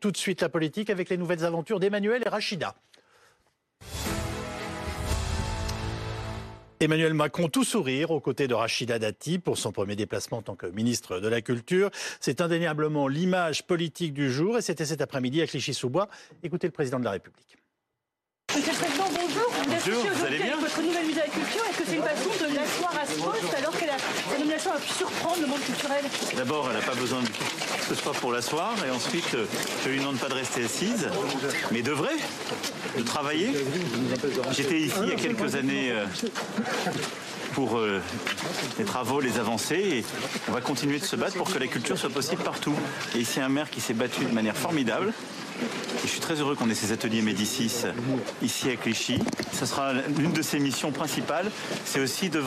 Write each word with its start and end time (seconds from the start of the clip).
Tout 0.00 0.10
de 0.10 0.16
suite 0.16 0.40
la 0.40 0.48
politique 0.48 0.88
avec 0.88 1.10
les 1.10 1.18
nouvelles 1.18 1.44
aventures 1.44 1.78
d'Emmanuel 1.78 2.22
et 2.24 2.28
Rachida. 2.28 2.74
Emmanuel 6.80 7.14
Macron 7.14 7.48
tout 7.48 7.64
sourire 7.64 8.10
aux 8.10 8.20
côtés 8.20 8.48
de 8.48 8.54
Rachida 8.54 8.98
Dati 8.98 9.38
pour 9.38 9.58
son 9.58 9.72
premier 9.72 9.94
déplacement 9.94 10.38
en 10.38 10.42
tant 10.42 10.56
que 10.56 10.66
ministre 10.66 11.20
de 11.20 11.28
la 11.28 11.40
Culture. 11.40 11.90
C'est 12.20 12.40
indéniablement 12.40 13.08
l'image 13.08 13.66
politique 13.66 14.12
du 14.14 14.30
jour 14.30 14.58
et 14.58 14.62
c'était 14.62 14.86
cet 14.86 15.00
après-midi 15.00 15.40
à 15.42 15.46
Clichy-sous-Bois. 15.46 16.08
Écoutez 16.42 16.66
le 16.66 16.72
président 16.72 16.98
de 16.98 17.04
la 17.04 17.12
République. 17.12 17.56
Monsieur 18.54 18.72
le 18.72 18.78
Président, 18.78 19.04
bonjour. 19.14 19.43
Vous, 19.64 19.70
bonjour, 19.70 20.12
vous 20.14 20.24
allez 20.26 20.38
bien 20.38 20.56
votre 20.58 20.82
nouvelle 20.82 21.02
ministre 21.02 21.22
de 21.24 21.30
la 21.30 21.32
Culture. 21.32 21.62
Est-ce 21.70 21.78
que 21.78 21.84
c'est 21.86 21.96
une 21.96 22.02
façon 22.02 22.30
de 22.38 22.54
l'asseoir 22.54 22.92
à 23.00 23.06
ce 23.06 23.18
poste 23.18 23.54
alors 23.56 23.72
que 23.72 23.84
la 23.86 24.38
nomination 24.38 24.72
a 24.72 24.78
pu 24.78 24.92
surprendre 24.92 25.40
le 25.40 25.46
monde 25.46 25.60
culturel 25.60 26.04
D'abord, 26.36 26.68
elle 26.70 26.76
n'a 26.80 26.84
pas 26.84 26.94
besoin 26.94 27.22
de 27.22 27.28
que 27.28 27.32
ce 27.88 27.94
soit 27.94 28.12
pour 28.12 28.32
l'asseoir. 28.32 28.74
Et 28.86 28.90
ensuite, 28.90 29.36
je 29.84 29.88
lui 29.88 29.98
demande 30.00 30.18
pas 30.18 30.28
de 30.28 30.34
rester 30.34 30.64
assise, 30.64 31.08
mais 31.72 31.80
de 31.80 31.92
vrai, 31.92 32.12
de 32.96 33.02
travailler. 33.02 33.52
J'étais 34.52 34.80
ici 34.80 34.96
il 35.02 35.08
y 35.08 35.12
a 35.12 35.16
quelques 35.16 35.54
années 35.54 35.92
euh, 35.92 36.04
pour 37.54 37.78
euh, 37.78 38.02
les 38.78 38.84
travaux, 38.84 39.20
les 39.20 39.38
avancées. 39.38 39.74
Et 39.76 40.04
on 40.48 40.52
va 40.52 40.60
continuer 40.60 40.98
de 40.98 41.04
se 41.04 41.16
battre 41.16 41.36
pour 41.36 41.50
que 41.50 41.58
la 41.58 41.68
culture 41.68 41.96
soit 41.96 42.10
possible 42.10 42.42
partout. 42.42 42.74
Et 43.14 43.20
ici, 43.20 43.40
un 43.40 43.48
maire 43.48 43.70
qui 43.70 43.80
s'est 43.80 43.94
battu 43.94 44.24
de 44.24 44.34
manière 44.34 44.56
formidable. 44.56 45.12
Je 46.02 46.08
suis 46.08 46.20
très 46.20 46.34
heureux 46.34 46.54
qu'on 46.54 46.68
ait 46.70 46.74
ces 46.74 46.92
ateliers 46.92 47.22
Médicis 47.22 47.84
ici 48.42 48.70
à 48.70 48.76
Clichy. 48.76 49.18
Ce 49.52 49.66
sera 49.66 49.92
l'une 49.92 50.32
de 50.32 50.42
ses 50.42 50.58
missions 50.58 50.92
principales. 50.92 51.50
C'est 51.84 52.00
aussi 52.00 52.28
de 52.28 52.42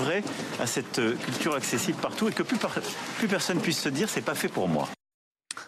à 0.60 0.68
cette 0.68 1.02
culture 1.26 1.56
accessible 1.56 1.98
partout 2.00 2.30
et 2.30 2.32
que 2.32 2.44
plus, 2.44 2.58
plus 3.18 3.28
personne 3.28 3.60
puisse 3.60 3.80
se 3.80 3.90
dire 3.90 4.10
c'est 4.10 4.22
pas 4.22 4.36
fait 4.36 4.48
pour 4.50 4.68
moi. 4.68 4.88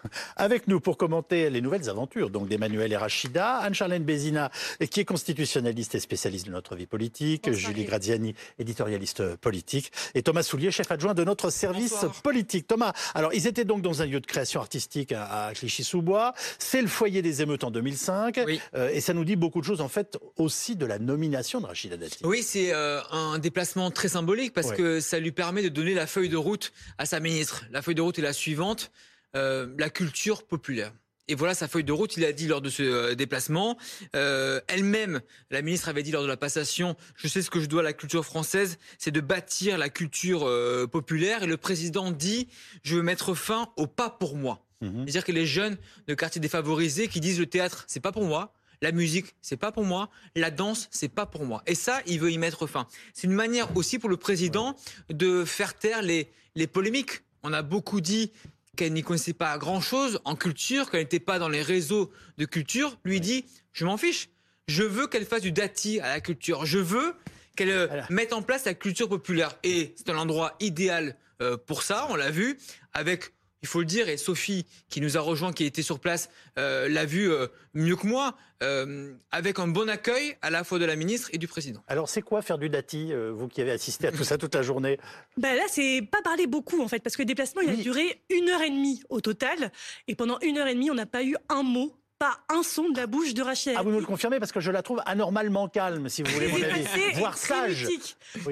Avec 0.36 0.68
nous 0.68 0.80
pour 0.80 0.98
commenter 0.98 1.50
les 1.50 1.62
nouvelles 1.62 1.90
aventures 1.90 2.30
donc 2.30 2.48
d'Emmanuel 2.48 2.92
et 2.92 2.98
Rachida, 2.98 3.58
Anne-Charlène 3.58 4.04
Bézina, 4.04 4.52
qui 4.90 5.00
est 5.00 5.06
constitutionnaliste 5.06 5.96
et 5.96 6.00
spécialiste 6.00 6.48
de 6.48 6.52
notre 6.52 6.76
vie 6.76 6.86
politique, 6.86 7.52
Julie 7.52 7.86
Graziani, 7.86 8.36
éditorialiste 8.58 9.36
politique, 9.36 9.92
et 10.16 10.24
Thomas 10.24 10.44
Soulier, 10.44 10.72
chef 10.72 10.92
adjoint 10.92 11.14
de 11.14 11.24
notre 11.24 11.50
service 11.50 12.06
politique. 12.24 12.68
Thomas, 12.68 12.94
alors 13.14 13.34
ils 13.34 13.48
étaient 13.48 13.66
donc 13.66 13.82
dans 13.82 14.02
un 14.02 14.06
lieu 14.06 14.20
de 14.20 14.26
création 14.26 14.60
artistique 14.60 15.12
à, 15.12 15.52
Clichy-sous-Bois. 15.54 16.34
C'est 16.58 16.82
le 16.82 16.88
foyer 16.88 17.22
des 17.22 17.42
émeutes 17.42 17.64
en 17.64 17.72
2005, 17.72 18.38
euh, 18.38 18.90
et 18.90 19.02
ça 19.02 19.14
nous 19.14 19.26
dit 19.26 19.36
beaucoup 19.36 19.60
de 19.60 19.66
choses 19.66 19.82
en 19.82 19.90
fait 19.90 20.18
aussi 20.38 20.76
de 20.76 20.86
la 20.86 21.00
nomination 21.00 21.62
de 21.62 21.66
Rachida 21.66 21.98
Dati. 21.98 22.20
Oui, 22.24 22.44
c'est 22.44 22.74
euh, 22.74 23.02
un 23.12 23.40
déplacement 23.40 23.92
très 23.92 24.10
symbolique 24.10 24.54
parce 24.54 24.72
que 24.72 25.00
ça 25.00 25.20
lui 25.20 25.32
permet 25.32 25.62
de 25.62 25.70
donner 25.70 25.94
la 25.94 26.08
feuille 26.08 26.30
de 26.30 26.38
route 26.38 26.72
à 26.98 27.06
sa 27.06 27.20
ministre. 27.20 27.66
La 27.72 27.82
feuille 27.82 27.96
de 27.96 28.02
route 28.02 28.20
est 28.20 28.24
la 28.24 28.34
suivante. 28.34 28.92
Euh, 29.36 29.68
la 29.78 29.92
culture 29.92 30.44
populaire. 30.44 30.92
Et 31.28 31.36
voilà 31.36 31.54
sa 31.54 31.68
feuille 31.68 31.84
de 31.84 31.92
route, 31.92 32.18
il 32.18 32.26
a 32.26 32.32
dit 32.32 32.48
lors 32.48 32.62
de 32.62 32.70
ce 32.72 32.82
euh, 32.82 33.14
déplacement. 33.14 33.78
Euh, 34.16 34.60
elle-même, 34.68 35.22
la 35.52 35.62
ministre 35.62 35.88
avait 35.88 36.02
dit 36.02 36.12
lors 36.12 36.24
de 36.24 36.28
la 36.28 36.38
passation, 36.38 36.96
je 37.16 37.28
sais 37.28 37.44
ce 37.44 37.52
que 37.52 37.60
je 37.60 37.68
dois 37.68 37.82
à 37.82 37.84
la 37.84 37.94
culture 37.94 38.26
française, 38.26 38.80
c'est 38.98 39.12
de 39.12 39.22
bâtir 39.22 39.78
la 39.78 39.90
culture 39.90 40.50
populaire. 40.92 41.44
Et 41.44 41.46
le 41.46 41.58
président 41.58 42.10
dit, 42.10 42.48
je 42.82 42.96
veux 42.96 43.04
mettre 43.04 43.36
fin 43.36 43.70
au 43.78 43.86
pas 43.86 44.10
pour 44.10 44.36
moi. 44.36 44.66
Mhm. 44.82 45.04
C'est-à-dire 45.04 45.26
que 45.26 45.32
les 45.32 45.46
jeunes 45.46 45.78
de 46.08 46.16
quartiers 46.16 46.42
défavorisés 46.42 47.08
qui 47.08 47.20
disent 47.20 47.40
le 47.40 47.46
théâtre, 47.46 47.86
c'est 47.88 48.00
pas 48.00 48.12
pour 48.12 48.24
moi, 48.24 48.52
la 48.82 48.92
musique, 48.92 49.36
c'est 49.44 49.58
pas 49.58 49.72
pour 49.72 49.84
moi, 49.84 50.10
la 50.36 50.50
danse, 50.50 50.88
c'est 50.90 51.14
pas 51.14 51.28
pour 51.28 51.46
moi. 51.46 51.62
Et 51.68 51.76
ça, 51.76 52.02
il 52.08 52.20
veut 52.20 52.32
y 52.32 52.40
mettre 52.40 52.66
fin. 52.66 52.88
C'est 53.14 53.28
une 53.28 53.34
manière 53.34 53.78
aussi 53.78 54.00
pour 54.00 54.10
le 54.10 54.18
président 54.18 54.76
de 55.10 55.46
faire 55.46 55.76
taire 55.76 56.02
les, 56.02 56.32
les 56.56 56.66
polémiques. 56.66 57.22
On 57.44 57.54
a 57.54 57.62
beaucoup 57.62 58.02
dit 58.02 58.32
qu'elle 58.80 58.94
n'y 58.94 59.04
connaissait 59.04 59.34
pas 59.34 59.58
grand-chose 59.58 60.22
en 60.24 60.38
culture, 60.38 60.90
qu'elle 60.90 61.02
n'était 61.02 61.20
pas 61.20 61.38
dans 61.38 61.50
les 61.50 61.62
réseaux 61.62 62.12
de 62.38 62.46
culture, 62.46 62.98
lui 63.04 63.20
dit 63.20 63.44
Je 63.74 63.84
m'en 63.84 63.98
fiche. 63.98 64.30
Je 64.70 64.84
veux 64.84 65.06
qu'elle 65.08 65.26
fasse 65.26 65.42
du 65.42 65.52
dati 65.52 66.00
à 66.00 66.08
la 66.08 66.22
culture. 66.22 66.66
Je 66.66 66.80
veux 66.80 67.14
qu'elle 67.58 67.72
euh, 67.72 68.02
mette 68.10 68.32
en 68.32 68.42
place 68.42 68.64
la 68.64 68.74
culture 68.74 69.10
populaire. 69.10 69.58
Et 69.64 69.94
c'est 69.98 70.10
un 70.10 70.18
endroit 70.18 70.56
idéal 70.62 71.18
euh, 71.42 71.58
pour 71.58 71.84
ça, 71.84 72.08
on 72.10 72.16
l'a 72.16 72.32
vu, 72.32 72.58
avec 72.94 73.34
il 73.62 73.68
faut 73.68 73.80
le 73.80 73.86
dire, 73.86 74.08
et 74.10 74.18
Sophie, 74.18 74.66
qui 74.90 75.02
nous 75.02 75.18
a 75.18 75.20
rejoint, 75.20 75.52
qui 75.52 75.66
était 75.66 75.82
sur 75.82 76.00
place, 76.00 76.30
euh, 76.58 76.88
l'a 76.88 77.06
vu 77.06 77.30
euh, 77.30 77.48
mieux 77.74 77.96
que 77.96 78.08
moi, 78.08 78.36
euh, 78.64 79.14
avec 79.32 79.60
un 79.60 79.68
bon 79.68 79.90
accueil 79.90 80.36
à 80.42 80.50
la 80.50 80.64
fois 80.64 80.80
de 80.80 80.86
la 80.86 80.96
ministre 80.96 81.30
et 81.34 81.38
du 81.38 81.48
président. 81.48 81.84
Alors, 81.88 82.10
c'est 82.10 82.22
quoi 82.22 82.42
faire 82.42 82.58
du 82.58 82.70
dati, 82.70 83.14
vous 83.14 83.48
qui 83.48 83.62
avez 83.62 83.72
assisté 83.72 84.08
à 84.08 84.12
tout 84.12 84.24
ça 84.24 84.38
toute 84.38 84.56
la 84.56 84.62
journée 84.62 84.98
ben 85.38 85.56
Là, 85.56 85.64
c'est 85.68 86.02
pas 86.10 86.22
parler 86.22 86.48
beaucoup, 86.48 86.82
en 86.82 86.88
fait, 86.88 87.00
parce 87.00 87.16
que 87.16 87.22
le 87.22 87.28
déplacement, 87.28 87.62
il 87.62 87.70
a 87.70 87.76
duré 87.76 88.22
une 88.30 88.50
heure 88.50 88.62
et 88.62 88.70
demie 88.70 89.04
au 89.10 89.22
total. 89.22 89.72
Et 90.08 90.16
pendant 90.16 90.40
une 90.40 90.58
heure 90.58 90.68
et 90.68 90.74
demie, 90.74 90.92
on 90.92 90.96
n'a 90.96 91.06
pas 91.06 91.24
eu 91.24 91.36
un 91.50 91.64
mot 91.64 91.99
pas 92.20 92.38
un 92.50 92.64
son 92.64 92.90
de 92.90 92.98
la 92.98 93.08
bouche 93.08 93.34
de 93.34 93.42
Rachel. 93.42 93.76
Ah, 93.78 93.82
vous 93.82 93.92
nous 93.92 94.00
le 94.00 94.06
confirmez 94.06 94.40
parce 94.40 94.52
que 94.52 94.60
je 94.60 94.72
la 94.72 94.84
trouve 94.84 95.02
anormalement 95.06 95.70
calme, 95.70 96.10
si 96.10 96.22
vous 96.22 96.32
voulez 96.32 96.50
mon 96.50 96.62
avis, 96.62 97.14
voire 97.16 97.38
sage. 97.38 97.88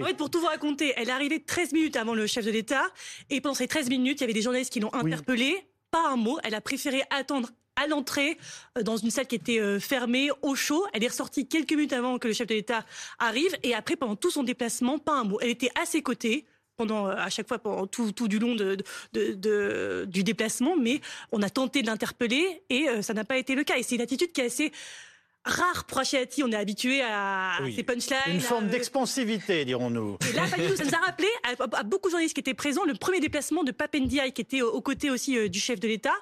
En 0.01 0.05
fait, 0.05 0.15
pour 0.15 0.29
tout 0.29 0.39
vous 0.39 0.47
raconter, 0.47 0.93
elle 0.95 1.09
est 1.09 1.11
arrivée 1.11 1.43
13 1.43 1.73
minutes 1.73 1.97
avant 1.97 2.15
le 2.15 2.25
chef 2.27 2.45
de 2.45 2.51
l'État 2.51 2.85
et 3.29 3.41
pendant 3.41 3.55
ces 3.55 3.67
13 3.67 3.89
minutes, 3.89 4.19
il 4.19 4.21
y 4.21 4.23
avait 4.23 4.33
des 4.33 4.41
journalistes 4.41 4.71
qui 4.71 4.79
l'ont 4.79 4.93
interpellée. 4.93 5.67
Pas 5.91 6.09
un 6.09 6.15
mot. 6.15 6.39
Elle 6.43 6.55
a 6.55 6.61
préféré 6.61 7.03
attendre 7.09 7.49
à 7.75 7.87
l'entrée 7.87 8.37
euh, 8.77 8.83
dans 8.83 8.97
une 8.97 9.11
salle 9.11 9.27
qui 9.27 9.35
était 9.35 9.59
euh, 9.59 9.79
fermée 9.79 10.29
au 10.41 10.55
chaud. 10.55 10.85
Elle 10.93 11.03
est 11.03 11.09
ressortie 11.09 11.47
quelques 11.47 11.71
minutes 11.71 11.93
avant 11.93 12.17
que 12.17 12.27
le 12.27 12.33
chef 12.33 12.47
de 12.47 12.55
l'État 12.55 12.85
arrive 13.19 13.55
et 13.63 13.73
après 13.73 13.95
pendant 13.95 14.15
tout 14.15 14.31
son 14.31 14.43
déplacement, 14.43 14.97
pas 14.97 15.13
un 15.13 15.23
mot. 15.23 15.39
Elle 15.41 15.49
était 15.49 15.71
à 15.81 15.85
ses 15.85 16.01
côtés 16.01 16.45
pendant 16.77 17.07
euh, 17.07 17.15
à 17.17 17.29
chaque 17.29 17.47
fois 17.47 17.57
pendant 17.57 17.87
tout, 17.87 18.11
tout 18.11 18.27
du 18.27 18.39
long 18.39 18.55
de, 18.55 20.05
du 20.05 20.23
déplacement, 20.23 20.75
mais 20.77 21.01
on 21.31 21.41
a 21.41 21.49
tenté 21.49 21.81
de 21.81 21.87
l'interpeller 21.87 22.61
et 22.69 22.87
euh, 22.87 23.01
ça 23.01 23.13
n'a 23.13 23.25
pas 23.25 23.37
été 23.37 23.55
le 23.55 23.63
cas. 23.63 23.77
Et 23.77 23.83
c'est 23.83 23.95
une 23.95 24.01
attitude 24.01 24.31
qui 24.31 24.41
est 24.41 24.45
assez 24.45 24.71
rare 25.47 25.85
pour 25.85 25.99
Achiati. 25.99 26.43
On 26.43 26.51
est 26.51 26.55
habitué 26.55 27.01
à 27.01 27.57
ces 27.75 27.83
punchlines. 27.83 28.17
Une 28.27 28.41
forme 28.41 28.67
d'expansivité, 28.67 29.65
dirons-nous. 29.65 30.17
là, 30.35 30.47
ça 30.47 30.57
nous 30.57 30.93
a 30.93 31.05
rappelé 31.05 31.27
à, 31.43 31.83
beaucoup 31.83 32.09
de 32.09 32.11
journalistes 32.11 32.35
qui 32.35 32.41
étaient 32.41 32.53
présents 32.53 32.85
le 32.85 32.93
premier 32.93 33.19
déplacement 33.19 33.63
de 33.63 33.71
Papendiaï, 33.71 34.31
qui 34.31 34.41
était 34.41 34.61
aux 34.61 34.81
côtés 34.81 35.09
aussi 35.09 35.37
euh, 35.37 35.49
du 35.49 35.59
chef 35.59 35.79
de 35.79 35.87
l'État, 35.87 36.13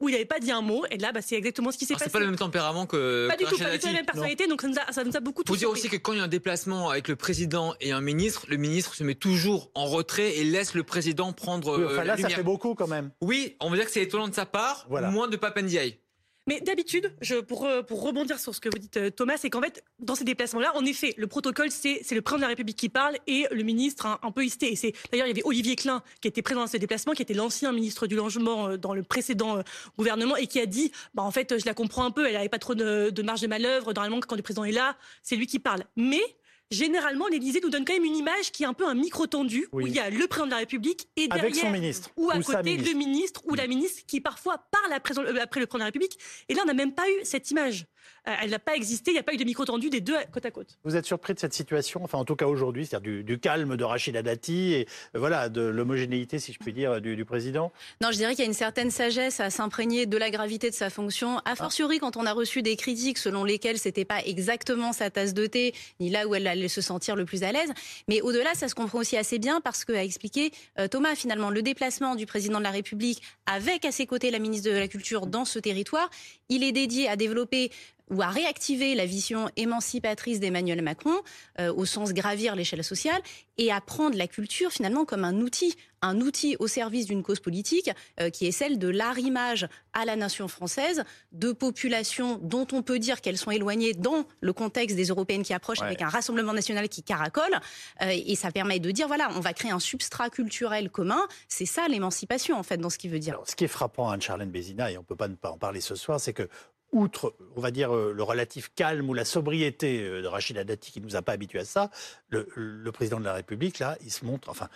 où 0.00 0.08
il 0.08 0.12
n'avait 0.12 0.24
pas 0.24 0.38
dit 0.38 0.52
un 0.52 0.62
mot. 0.62 0.84
Et 0.90 0.98
là, 0.98 1.12
bah, 1.12 1.20
c'est 1.22 1.36
exactement 1.36 1.70
ce 1.70 1.78
qui 1.78 1.86
s'est 1.86 1.94
passé. 1.94 2.04
C'est 2.06 2.12
pas 2.12 2.20
le 2.20 2.26
même 2.26 2.36
tempérament 2.36 2.86
que. 2.86 3.28
Pas 3.28 3.36
du 3.36 3.44
tout, 3.44 3.58
pas 3.58 3.70
du 3.70 3.78
tout 3.78 3.86
la 3.86 3.92
même 3.92 4.06
personnalité. 4.06 4.46
Donc 4.46 4.62
ça 4.62 4.68
nous 4.68 4.76
a, 4.78 4.92
ça 4.92 5.04
nous 5.04 5.16
a 5.16 5.20
beaucoup. 5.20 5.42
Faut 5.46 5.56
dire 5.56 5.70
aussi 5.70 5.88
que 5.88 5.96
quand 5.96 6.12
il 6.12 6.18
y 6.18 6.20
a 6.20 6.24
un 6.24 6.28
déplacement 6.28 6.90
avec 6.90 7.08
le 7.08 7.16
président 7.16 7.74
et 7.80 7.92
un 7.92 8.00
ministre, 8.00 8.46
le 8.48 8.56
ministre 8.56 8.94
se 8.94 9.04
met 9.04 9.14
toujours 9.14 9.70
en 9.74 9.86
retrait 9.86 10.36
et 10.36 10.44
laisse 10.44 10.74
le 10.74 10.82
président 10.82 11.32
prendre. 11.32 11.78
Oui, 11.78 11.84
enfin, 11.84 12.02
euh, 12.02 12.04
là, 12.04 12.16
ça 12.16 12.28
fait 12.28 12.42
beaucoup 12.42 12.74
quand 12.74 12.88
même. 12.88 13.10
Oui, 13.20 13.56
on 13.60 13.70
va 13.70 13.76
dire 13.76 13.86
que 13.86 13.92
c'est 13.92 14.02
étonnant 14.02 14.28
de 14.28 14.34
sa 14.34 14.46
part, 14.46 14.86
moins 14.90 15.28
de 15.28 15.36
Papendiaï. 15.36 15.98
Mais 16.46 16.60
d'habitude, 16.60 17.10
pour, 17.48 17.64
euh, 17.64 17.82
pour 17.82 18.02
rebondir 18.02 18.38
sur 18.38 18.54
ce 18.54 18.60
que 18.60 18.68
vous 18.68 18.78
dites, 18.78 18.98
euh, 18.98 19.10
Thomas, 19.10 19.38
c'est 19.38 19.48
qu'en 19.48 19.62
fait, 19.62 19.82
dans 19.98 20.14
ces 20.14 20.24
déplacements-là, 20.24 20.76
en 20.76 20.84
effet, 20.84 21.14
le 21.16 21.26
protocole, 21.26 21.70
c'est 21.70 22.02
le 22.10 22.20
président 22.20 22.36
de 22.36 22.42
la 22.42 22.48
République 22.48 22.76
qui 22.76 22.90
parle 22.90 23.16
et 23.26 23.46
le 23.50 23.62
ministre 23.62 24.06
un, 24.22 24.30
peu 24.30 24.44
histé. 24.44 24.70
Et 24.70 24.76
c'est 24.76 24.92
d'ailleurs, 25.10 25.26
il 25.26 25.30
y 25.30 25.32
avait 25.32 25.44
Olivier 25.44 25.74
Klein 25.74 26.02
qui 26.20 26.28
était 26.28 26.42
présent 26.42 26.60
dans 26.60 26.66
ces 26.66 26.78
déplacements, 26.78 27.14
qui 27.14 27.22
était 27.22 27.32
l'ancien 27.32 27.72
ministre 27.72 28.06
du 28.06 28.14
Logement 28.14 28.68
euh, 28.68 28.76
dans 28.76 28.92
le 28.92 29.02
précédent 29.02 29.62
gouvernement 29.96 30.36
et 30.36 30.46
qui 30.46 30.60
a 30.60 30.66
dit, 30.66 30.92
bah, 31.14 31.22
en 31.22 31.30
fait, 31.30 31.58
je 31.58 31.64
la 31.64 31.72
comprends 31.72 32.04
un 32.04 32.10
peu, 32.10 32.26
elle 32.26 32.34
n'avait 32.34 32.50
pas 32.50 32.58
trop 32.58 32.74
de, 32.74 33.08
de 33.08 33.22
marge 33.22 33.40
de 33.40 33.46
manœuvre. 33.46 33.94
Normalement, 33.94 34.20
quand 34.20 34.36
le 34.36 34.42
président 34.42 34.64
est 34.64 34.72
là, 34.72 34.98
c'est 35.22 35.36
lui 35.36 35.46
qui 35.46 35.58
parle. 35.58 35.84
Mais 35.96 36.20
généralement, 36.70 37.26
l'Élysée 37.28 37.60
nous 37.62 37.70
donne 37.70 37.84
quand 37.84 37.94
même 37.94 38.04
une 38.04 38.16
image 38.16 38.52
qui 38.52 38.62
est 38.62 38.66
un 38.66 38.74
peu 38.74 38.86
un 38.86 38.94
micro 38.94 39.26
tendu, 39.26 39.66
où 39.72 39.80
il 39.80 39.92
y 39.92 39.98
a 39.98 40.10
le 40.10 40.26
président 40.26 40.46
de 40.46 40.50
la 40.52 40.58
République 40.58 41.08
et 41.16 41.28
derrière, 41.28 41.70
ministre, 41.70 42.10
ou 42.16 42.30
à 42.30 42.40
côté, 42.40 42.76
le 42.76 42.92
ministre 42.94 43.42
ou 43.46 43.54
la 43.54 43.66
ministre 43.66 44.02
qui 44.06 44.20
parfois 44.20 44.58
parle 44.70 44.92
après, 44.92 45.18
euh, 45.18 45.40
après 45.40 45.60
le 45.60 45.66
président 45.66 45.78
de 45.78 45.78
la 45.80 45.86
République. 45.86 46.18
Et 46.48 46.54
là, 46.54 46.62
on 46.64 46.66
n'a 46.66 46.74
même 46.74 46.94
pas 46.94 47.08
eu 47.08 47.24
cette 47.24 47.50
image. 47.50 47.86
Euh, 48.26 48.32
elle 48.42 48.50
n'a 48.50 48.58
pas 48.58 48.74
existé, 48.74 49.10
il 49.10 49.14
n'y 49.14 49.20
a 49.20 49.22
pas 49.22 49.34
eu 49.34 49.36
de 49.36 49.44
micro 49.44 49.64
tendu 49.64 49.90
des 49.90 50.00
deux 50.00 50.16
côte 50.32 50.46
à 50.46 50.50
côte. 50.50 50.78
Vous 50.84 50.96
êtes 50.96 51.04
surpris 51.04 51.34
de 51.34 51.38
cette 51.38 51.52
situation, 51.52 52.02
enfin 52.02 52.18
en 52.18 52.24
tout 52.24 52.36
cas 52.36 52.46
aujourd'hui, 52.46 52.86
c'est-à-dire 52.86 53.22
du, 53.22 53.38
calme 53.38 53.76
de 53.76 53.84
Rachida 53.84 54.22
Dati 54.22 54.72
et 54.72 54.88
euh, 55.14 55.18
voilà 55.18 55.48
de 55.48 55.60
l'homogénéité, 55.60 56.38
si 56.38 56.52
je 56.52 56.58
puis 56.58 56.72
dire, 56.72 57.00
du, 57.00 57.24
président 57.24 57.72
Non, 58.00 58.10
je 58.10 58.16
dirais 58.16 58.34
qu'il 58.34 58.40
y 58.40 58.46
a 58.46 58.48
une 58.48 58.54
certaine 58.54 58.90
sagesse 58.90 59.40
à 59.40 59.50
s'imprégner 59.50 60.06
de 60.06 60.16
la 60.16 60.30
gravité 60.30 60.70
de 60.70 60.74
sa 60.74 60.90
fonction, 60.90 61.38
a 61.44 61.54
fortiori 61.54 61.98
quand 61.98 62.16
on 62.16 62.26
a 62.26 62.32
reçu 62.32 62.62
des 62.62 62.76
critiques 62.76 63.18
selon 63.18 63.44
lesquelles 63.44 63.78
c'était 63.78 64.04
pas 64.04 64.22
exactement 64.24 64.92
sa 64.92 65.10
tasse 65.10 65.34
de 65.34 65.46
thé, 65.46 65.74
ni 66.00 66.10
là 66.10 66.26
où 66.26 66.34
elle 66.34 66.46
se 66.68 66.80
sentir 66.80 67.16
le 67.16 67.24
plus 67.24 67.42
à 67.42 67.52
l'aise. 67.52 67.70
Mais 68.08 68.20
au-delà, 68.20 68.54
ça 68.54 68.68
se 68.68 68.74
comprend 68.74 68.98
aussi 68.98 69.16
assez 69.16 69.38
bien 69.38 69.60
parce 69.60 69.84
que, 69.84 69.92
a 69.92 70.04
expliqué 70.04 70.52
euh, 70.78 70.88
Thomas, 70.88 71.14
finalement, 71.14 71.50
le 71.50 71.62
déplacement 71.62 72.14
du 72.14 72.26
président 72.26 72.58
de 72.58 72.64
la 72.64 72.70
République 72.70 73.22
avec 73.46 73.84
à 73.84 73.92
ses 73.92 74.06
côtés 74.06 74.30
la 74.30 74.38
ministre 74.38 74.70
de 74.70 74.76
la 74.76 74.88
Culture 74.88 75.26
dans 75.26 75.44
ce 75.44 75.58
territoire, 75.58 76.08
il 76.48 76.62
est 76.62 76.72
dédié 76.72 77.08
à 77.08 77.16
développer 77.16 77.70
ou 78.10 78.22
à 78.22 78.28
réactiver 78.28 78.94
la 78.94 79.06
vision 79.06 79.48
émancipatrice 79.56 80.40
d'Emmanuel 80.40 80.82
Macron 80.82 81.14
euh, 81.58 81.72
au 81.72 81.84
sens 81.84 82.12
gravir 82.12 82.54
l'échelle 82.54 82.84
sociale 82.84 83.20
et 83.56 83.72
à 83.72 83.80
prendre 83.80 84.16
la 84.16 84.26
culture 84.26 84.70
finalement 84.72 85.04
comme 85.04 85.24
un 85.24 85.40
outil, 85.40 85.74
un 86.02 86.20
outil 86.20 86.56
au 86.58 86.66
service 86.66 87.06
d'une 87.06 87.22
cause 87.22 87.40
politique 87.40 87.90
euh, 88.20 88.30
qui 88.30 88.46
est 88.46 88.52
celle 88.52 88.78
de 88.78 88.88
l'arrimage 88.88 89.68
à 89.92 90.04
la 90.04 90.16
nation 90.16 90.48
française 90.48 91.04
de 91.32 91.52
populations 91.52 92.38
dont 92.42 92.66
on 92.72 92.82
peut 92.82 92.98
dire 92.98 93.20
qu'elles 93.20 93.38
sont 93.38 93.50
éloignées 93.50 93.94
dans 93.94 94.26
le 94.40 94.52
contexte 94.52 94.96
des 94.96 95.06
européennes 95.06 95.42
qui 95.42 95.54
approchent 95.54 95.82
avec 95.82 96.02
un 96.02 96.08
rassemblement 96.08 96.52
national 96.52 96.88
qui 96.88 97.02
caracole 97.02 97.58
euh, 98.02 98.10
et 98.10 98.34
ça 98.34 98.50
permet 98.50 98.80
de 98.80 98.90
dire 98.90 99.06
voilà 99.06 99.30
on 99.34 99.40
va 99.40 99.52
créer 99.52 99.70
un 99.70 99.80
substrat 99.80 100.30
culturel 100.30 100.90
commun 100.90 101.26
c'est 101.48 101.66
ça 101.66 101.88
l'émancipation 101.88 102.58
en 102.58 102.62
fait 102.62 102.76
dans 102.76 102.90
ce 102.90 102.98
qu'il 102.98 103.10
veut 103.10 103.18
dire. 103.18 103.40
ce 103.46 103.56
qui 103.56 103.64
est 103.64 103.68
frappant 103.68 104.10
à 104.10 104.18
Charlène 104.18 104.50
Bézina 104.50 104.90
et 104.90 104.98
on 104.98 105.04
peut 105.04 105.16
pas 105.16 105.28
ne 105.28 105.36
pas 105.36 105.50
en 105.50 105.58
parler 105.58 105.80
ce 105.80 105.94
soir 105.94 106.20
c'est 106.20 106.32
que 106.32 106.48
outre, 106.94 107.34
on 107.56 107.60
va 107.60 107.70
dire, 107.70 107.94
euh, 107.94 108.12
le 108.12 108.22
relatif 108.22 108.72
calme 108.74 109.10
ou 109.10 109.14
la 109.14 109.24
sobriété 109.24 110.00
euh, 110.00 110.22
de 110.22 110.26
Rachida 110.26 110.64
Dati, 110.64 110.92
qui 110.92 111.00
ne 111.00 111.06
nous 111.06 111.16
a 111.16 111.22
pas 111.22 111.32
habitués 111.32 111.58
à 111.58 111.64
ça, 111.64 111.90
le, 112.28 112.90
président 112.92 113.18
de 113.18 113.24
la 113.24 113.34
République, 113.34 113.80
là, 113.80 113.98
il 114.02 114.10
se 114.10 114.24
montre, 114.24 114.48
enfin, 114.48 114.68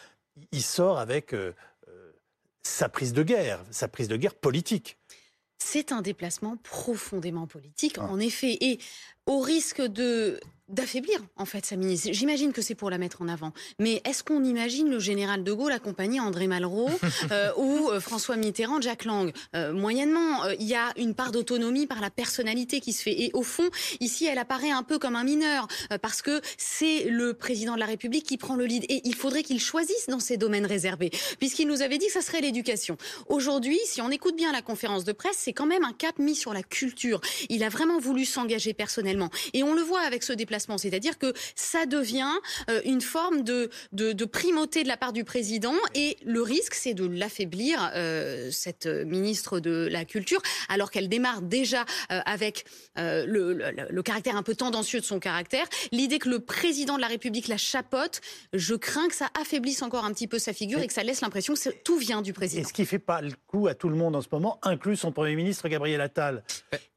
il 0.52 0.62
sort 0.62 0.98
avec 0.98 1.32
euh, 1.32 1.52
sa 2.62 2.88
prise 2.88 3.12
de 3.12 3.22
guerre, 3.22 3.64
sa 3.70 3.88
prise 3.88 4.08
de 4.08 4.16
guerre 4.16 4.34
politique. 4.34 4.98
C'est 5.58 5.92
un 5.92 6.02
déplacement 6.02 6.56
profondément 6.58 7.46
politique, 7.46 7.96
ah. 7.98 8.04
en 8.04 8.18
effet, 8.18 8.58
et 8.60 8.78
au 9.28 9.40
risque 9.40 9.82
de 9.82 10.40
d'affaiblir 10.68 11.18
en 11.36 11.44
fait 11.44 11.64
sa 11.64 11.76
ministre. 11.76 12.10
J'imagine 12.12 12.52
que 12.52 12.62
c'est 12.62 12.74
pour 12.74 12.90
la 12.90 12.98
mettre 12.98 13.22
en 13.22 13.28
avant. 13.28 13.52
Mais 13.78 14.02
est-ce 14.04 14.22
qu'on 14.22 14.44
imagine 14.44 14.88
le 14.90 14.98
général 14.98 15.42
de 15.42 15.52
Gaulle 15.52 15.72
accompagner 15.72 16.20
André 16.20 16.46
Malraux 16.46 16.90
euh, 17.30 17.50
ou 17.56 17.88
euh, 17.90 18.00
François 18.00 18.36
Mitterrand, 18.36 18.80
Jack 18.80 19.04
Lang? 19.04 19.32
Euh, 19.56 19.72
Moyennement, 19.72 20.44
il 20.60 20.66
y 20.66 20.74
a 20.74 20.92
une 20.96 21.14
part 21.14 21.32
d'autonomie 21.32 21.86
par 21.86 22.00
la 22.00 22.10
personnalité 22.10 22.80
qui 22.80 22.92
se 22.92 23.02
fait. 23.02 23.18
Et 23.22 23.30
au 23.32 23.42
fond, 23.42 23.68
ici, 24.00 24.26
elle 24.26 24.38
apparaît 24.38 24.70
un 24.70 24.82
peu 24.82 24.98
comme 24.98 25.16
un 25.16 25.24
mineur 25.24 25.68
parce 26.02 26.22
que 26.22 26.40
c'est 26.56 27.04
le 27.04 27.34
président 27.34 27.74
de 27.74 27.80
la 27.80 27.86
République 27.86 28.26
qui 28.26 28.36
prend 28.36 28.56
le 28.56 28.66
lead. 28.66 28.84
Et 28.88 29.00
il 29.04 29.14
faudrait 29.14 29.42
qu'il 29.42 29.60
choisisse 29.60 30.06
dans 30.08 30.20
ces 30.20 30.36
domaines 30.36 30.66
réservés, 30.66 31.10
puisqu'il 31.38 31.66
nous 31.66 31.82
avait 31.82 31.98
dit 31.98 32.06
que 32.06 32.12
ça 32.12 32.20
serait 32.20 32.40
l'éducation. 32.40 32.96
Aujourd'hui, 33.28 33.78
si 33.86 34.00
on 34.02 34.10
écoute 34.10 34.36
bien 34.36 34.52
la 34.52 34.62
conférence 34.62 35.04
de 35.04 35.12
presse, 35.12 35.36
c'est 35.38 35.52
quand 35.52 35.66
même 35.66 35.84
un 35.84 35.92
cap 35.92 36.18
mis 36.18 36.34
sur 36.34 36.52
la 36.52 36.62
culture. 36.62 37.20
Il 37.48 37.62
a 37.62 37.68
vraiment 37.68 37.98
voulu 37.98 38.24
s'engager 38.24 38.74
personnellement. 38.74 39.17
Et 39.52 39.62
on 39.62 39.74
le 39.74 39.82
voit 39.82 40.02
avec 40.02 40.22
ce 40.22 40.32
déplacement 40.32 40.68
c'est-à-dire 40.76 41.18
que 41.18 41.32
ça 41.54 41.86
devient 41.86 42.32
euh, 42.68 42.80
une 42.84 43.00
forme 43.00 43.42
de, 43.42 43.70
de, 43.92 44.24
primauté 44.24 44.82
de 44.82 44.88
la 44.88 44.96
part 44.96 45.12
du 45.12 45.24
président 45.24 45.74
et 45.94 46.16
le 46.24 46.42
risque, 46.42 46.74
c'est 46.74 46.94
de 46.94 47.06
l'affaiblir, 47.06 47.90
euh, 47.94 48.50
cette 48.50 48.86
ministre 48.86 49.60
de 49.60 49.88
la 49.90 50.04
Culture, 50.04 50.42
alors 50.68 50.90
qu'elle 50.90 51.08
démarre 51.08 51.42
déjà 51.42 51.84
euh, 52.12 52.20
avec 52.26 52.64
le, 52.96 54.02
caractère 54.02 54.36
un 54.36 54.42
peu 54.42 54.54
tendancieux 54.54 55.00
de 55.00 55.04
son 55.04 55.20
caractère. 55.20 55.66
L'idée 55.92 56.18
que 56.18 56.28
le 56.28 56.40
président 56.40 56.96
de 56.96 57.00
la 57.00 57.08
République 57.08 57.48
la 57.48 57.56
chapote, 57.56 58.20
je 58.52 58.74
crains 58.74 59.08
que 59.08 59.14
ça 59.14 59.28
affaiblisse 59.40 59.82
encore 59.82 60.04
un 60.04 60.12
petit 60.12 60.26
peu 60.26 60.38
sa 60.38 60.52
figure 60.52 60.80
et, 60.80 60.86
que 60.86 60.92
ça 60.92 61.02
laisse 61.02 61.20
l'impression 61.20 61.54
que 61.54 61.68
tout 61.84 61.98
vient 61.98 62.22
du 62.22 62.32
président. 62.32 62.62
Et 62.62 62.64
ce 62.64 62.72
qui 62.72 62.86
fait 62.86 62.98
pas 62.98 63.20
le 63.20 63.32
coup 63.46 63.66
à 63.66 63.74
tout 63.74 63.88
le 63.88 63.96
monde 63.96 64.16
en 64.16 64.22
ce 64.22 64.28
moment, 64.32 64.58
inclus 64.62 64.96
son 64.96 65.12
Premier 65.12 65.34
ministre 65.34 65.68
Gabriel 65.68 66.00
Attal 66.00 66.42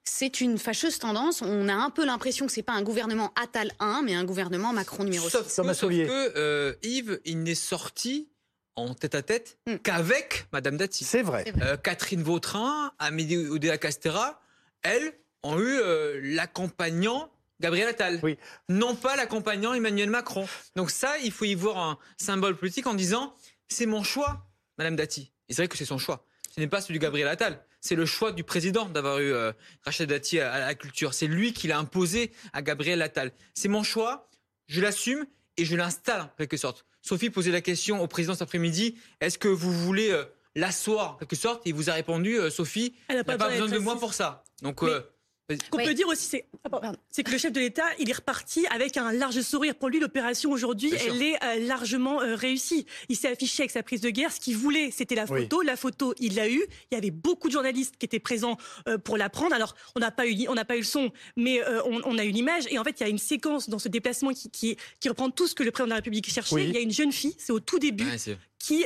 c'est 0.04 0.42
une 0.42 0.58
fâcheuse 0.58 1.00
tendance. 1.00 1.42
On 1.42 1.70
a 1.70 1.74
un 1.74 1.90
peu 1.90 2.06
l'impression 2.06 2.46
que 2.46 2.52
c'est 2.52 2.64
pas 2.64 2.74
un 2.74 2.82
gouvernement 2.82 3.34
Attal 3.42 3.72
1, 3.80 4.02
mais 4.04 4.16
un 4.16 4.24
gouvernement 4.24 4.74
Macron 4.74 5.04
numéro 5.04 5.30
6. 5.30 5.32
Sauf, 5.32 5.90
que, 5.90 6.38
euh, 6.38 6.74
Yves, 6.84 7.20
il 7.26 7.44
n'est 7.44 7.56
sorti 7.56 8.30
en 8.76 8.94
tête 8.94 9.16
à 9.16 9.22
tête 9.22 9.58
hmm. 9.68 9.78
qu'avec 9.78 10.48
Madame 10.52 10.78
Dati. 10.78 11.04
C'est 11.04 11.22
vrai. 11.22 11.46
Euh, 11.62 11.78
Catherine 11.78 12.24
Vautrin, 12.24 12.92
Amélie 13.00 13.38
Oudéa 13.38 13.78
Castera, 13.78 14.42
elles 14.82 15.14
ont 15.44 15.60
eu 15.60 15.80
euh, 15.80 16.20
l'accompagnant 16.24 17.30
Gabriel 17.60 17.88
Attal. 17.88 18.20
Oui. 18.24 18.38
Non 18.70 18.96
pas 18.96 19.16
l'accompagnant 19.16 19.74
Emmanuel 19.74 20.10
Macron. 20.10 20.48
Donc 20.76 20.90
ça, 20.90 21.18
il 21.20 21.32
faut 21.32 21.46
y 21.46 21.56
voir 21.56 21.78
un 21.78 21.98
symbole 22.18 22.56
politique 22.56 22.88
en 22.88 22.96
disant 22.96 23.34
c'est 23.68 23.86
mon 23.86 24.04
choix, 24.04 24.48
Madame 24.78 24.96
Dati. 24.96 25.32
Et 25.48 25.54
c'est 25.54 25.62
vrai 25.62 25.68
que 25.68 25.78
c'est 25.78 25.86
son 25.86 25.98
choix. 25.98 26.26
Ce 26.54 26.60
n'est 26.60 26.68
pas 26.68 26.82
celui 26.82 27.00
de 27.00 27.04
Gabriel 27.04 27.28
Attal 27.28 27.64
c'est 27.82 27.96
le 27.96 28.06
choix 28.06 28.32
du 28.32 28.44
président 28.44 28.86
d'avoir 28.86 29.20
eu 29.20 29.34
euh, 29.34 29.52
Rachid 29.84 30.08
Dati 30.08 30.40
à, 30.40 30.60
la 30.60 30.76
culture. 30.76 31.14
C'est 31.14 31.28
lui 31.28 31.52
qui 31.52 31.68
l'a 31.68 31.80
imposé 31.80 32.32
à 32.54 32.62
Gabriel 32.62 33.02
Attal. 33.02 33.32
C'est 33.56 33.68
mon 33.68 33.84
choix, 33.84 34.30
je 34.68 34.80
l'assume 34.82 35.26
et 35.58 35.66
je 35.66 35.76
l'installe 35.76 36.22
en 36.22 36.30
quelque 36.38 36.58
sorte. 36.58 36.86
Sophie 37.02 37.32
posait 37.32 37.52
la 37.52 37.62
question 37.62 38.02
au 38.02 38.08
président 38.08 38.34
cet 38.34 38.44
après-midi 38.44 38.98
est-ce 39.20 39.40
que 39.40 39.48
vous 39.48 39.74
voulez 39.74 40.12
euh, 40.12 40.24
l'asseoir 40.56 41.14
en 41.14 41.18
quelque 41.18 41.36
sorte? 41.36 41.64
Il 41.66 41.74
vous 41.74 41.90
a 41.90 41.94
répondu 41.94 42.40
euh, 42.40 42.52
Sophie, 42.52 42.94
elle 43.08 43.18
n'a 43.18 43.24
pas, 43.24 43.38
besoin 43.38 43.68
de 43.68 43.80
moi 43.80 44.00
pour 44.00 44.14
ça. 44.14 44.44
Donc. 44.62 44.84
Ce 45.58 45.70
qu'on 45.70 45.78
peut 45.78 45.94
dire 45.94 46.08
aussi, 46.08 46.42
ah, 46.72 46.92
c'est 47.10 47.24
que 47.24 47.32
le 47.32 47.38
chef 47.38 47.52
de 47.52 47.60
l'État, 47.60 47.86
il 48.00 48.10
est 48.10 48.14
reparti 48.14 48.66
avec 48.68 48.98
un 48.98 49.12
large 49.12 49.42
sourire. 49.42 49.76
Pour 49.76 49.90
lui, 49.90 50.00
l'opération 50.00 50.52
aujourd'hui, 50.52 50.92
elle 50.94 51.22
est 51.22 51.44
euh, 51.44 51.68
largement 51.68 52.22
euh, 52.22 52.36
réussie. 52.36 52.86
Il 53.10 53.16
s'est 53.16 53.30
affiché 53.30 53.64
avec 53.64 53.72
sa 53.72 53.84
prise 53.84 54.02
de 54.02 54.10
guerre. 54.10 54.32
Ce 54.32 54.40
qu'il 54.40 54.58
voulait, 54.58 54.92
c'était 54.92 55.16
la 55.16 55.26
photo. 55.26 55.62
La 55.62 55.76
photo, 55.76 56.14
il 56.20 56.36
l'a 56.36 56.50
eu. 56.50 56.64
Il 56.92 56.96
y 56.96 56.98
avait 56.98 57.12
beaucoup 57.12 57.48
de 57.48 57.54
journalistes 57.54 57.96
qui 57.98 58.06
étaient 58.06 58.20
présents 58.20 58.58
euh, 58.88 58.98
pour 58.98 59.18
la 59.18 59.30
prendre. 59.30 59.54
Alors, 59.54 59.76
on 59.96 60.00
n'a 60.00 60.12
pas 60.12 60.28
eu, 60.28 60.48
on 60.48 60.54
n'a 60.54 60.66
pas 60.66 60.76
eu 60.76 60.80
le 60.80 60.86
son, 60.86 61.12
mais 61.36 61.62
on, 61.86 62.18
a 62.18 62.24
eu 62.24 62.32
l'image. 62.32 62.64
Et 62.70 62.78
en 62.78 62.84
fait, 62.84 63.00
il 63.00 63.04
y 63.04 63.06
a 63.06 63.10
une 63.10 63.18
séquence 63.18 63.70
dans 63.70 63.80
ce 63.80 63.90
déplacement 63.90 64.32
qui, 64.34 64.78
qui, 65.00 65.10
reprend 65.10 65.30
tout 65.30 65.48
ce 65.48 65.56
que 65.56 65.64
le 65.64 65.72
président 65.72 65.88
de 65.88 65.92
la 65.92 65.96
République 65.98 66.30
cherchait. 66.30 66.64
Il 66.64 66.74
y 66.74 66.78
a 66.78 66.82
une 66.82 66.92
jeune 66.92 67.12
fille, 67.12 67.36
c'est 67.38 67.52
au 67.52 67.60
tout 67.60 67.80
début, 67.80 68.06
qui, 68.62 68.86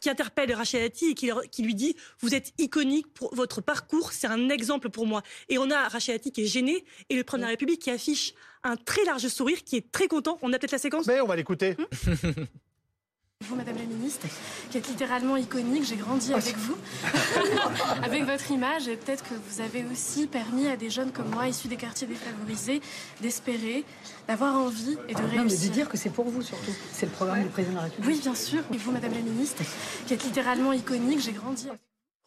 qui 0.00 0.10
interpelle 0.10 0.52
Rachel 0.52 0.82
Dati 0.82 1.10
et 1.10 1.14
qui, 1.14 1.30
qui, 1.50 1.62
lui 1.62 1.74
dit 1.74 1.94
Vous 2.20 2.34
êtes 2.34 2.52
iconique 2.58 3.12
pour 3.12 3.34
votre 3.34 3.60
parcours, 3.60 4.12
c'est 4.12 4.26
un 4.26 4.48
exemple 4.48 4.90
pour 4.90 5.06
moi. 5.06 5.22
Et 5.48 5.58
on 5.58 5.70
a 5.70 5.88
Rachel 5.88 6.16
Dati 6.16 6.32
qui 6.32 6.42
est 6.42 6.46
gêné 6.46 6.84
et 7.08 7.16
le 7.16 7.24
président 7.24 7.46
de 7.46 7.48
la 7.48 7.50
République 7.50 7.82
qui 7.82 7.90
affiche 7.90 8.34
un 8.62 8.76
très 8.76 9.04
large 9.04 9.26
sourire, 9.28 9.62
qui 9.64 9.76
est 9.76 9.92
très 9.92 10.08
content. 10.08 10.38
On 10.42 10.52
a 10.52 10.58
peut-être 10.58 10.72
la 10.72 10.78
séquence? 10.78 11.06
Mais 11.06 11.20
on 11.20 11.26
va 11.26 11.36
l'écouter. 11.36 11.76
Hmm? 11.78 12.44
Vous, 13.42 13.56
Madame 13.56 13.78
la 13.78 13.84
Ministre, 13.84 14.26
qui 14.70 14.76
êtes 14.76 14.86
littéralement 14.86 15.34
iconique, 15.34 15.84
j'ai 15.84 15.96
grandi 15.96 16.34
avec 16.34 16.54
vous, 16.58 16.76
avec 18.02 18.24
votre 18.24 18.50
image, 18.50 18.86
et 18.86 18.98
peut-être 18.98 19.24
que 19.24 19.32
vous 19.32 19.62
avez 19.62 19.82
aussi 19.90 20.26
permis 20.26 20.68
à 20.68 20.76
des 20.76 20.90
jeunes 20.90 21.10
comme 21.10 21.30
moi, 21.30 21.48
issus 21.48 21.66
des 21.66 21.78
quartiers 21.78 22.06
défavorisés, 22.06 22.82
d'espérer, 23.22 23.86
d'avoir 24.30 24.54
envie 24.54 24.96
et 25.08 25.14
de 25.14 25.18
réussir. 25.18 25.38
Non, 25.38 25.44
mais 25.44 25.56
de 25.56 25.72
dire 25.72 25.88
que 25.88 25.96
c'est 25.96 26.10
pour 26.10 26.26
vous 26.26 26.40
surtout. 26.40 26.70
C'est 26.92 27.06
le 27.06 27.12
programme 27.12 27.42
du 27.42 27.48
président 27.48 27.72
de 27.72 27.78
la 27.78 27.82
République. 27.84 28.14
Oui, 28.14 28.20
bien 28.20 28.34
sûr. 28.36 28.60
Et 28.72 28.76
vous, 28.76 28.92
Madame 28.92 29.12
la 29.12 29.22
Ministre, 29.22 29.64
qui 30.06 30.14
êtes 30.14 30.22
littéralement 30.22 30.72
iconique, 30.72 31.18
j'ai 31.18 31.32
grandi. 31.32 31.66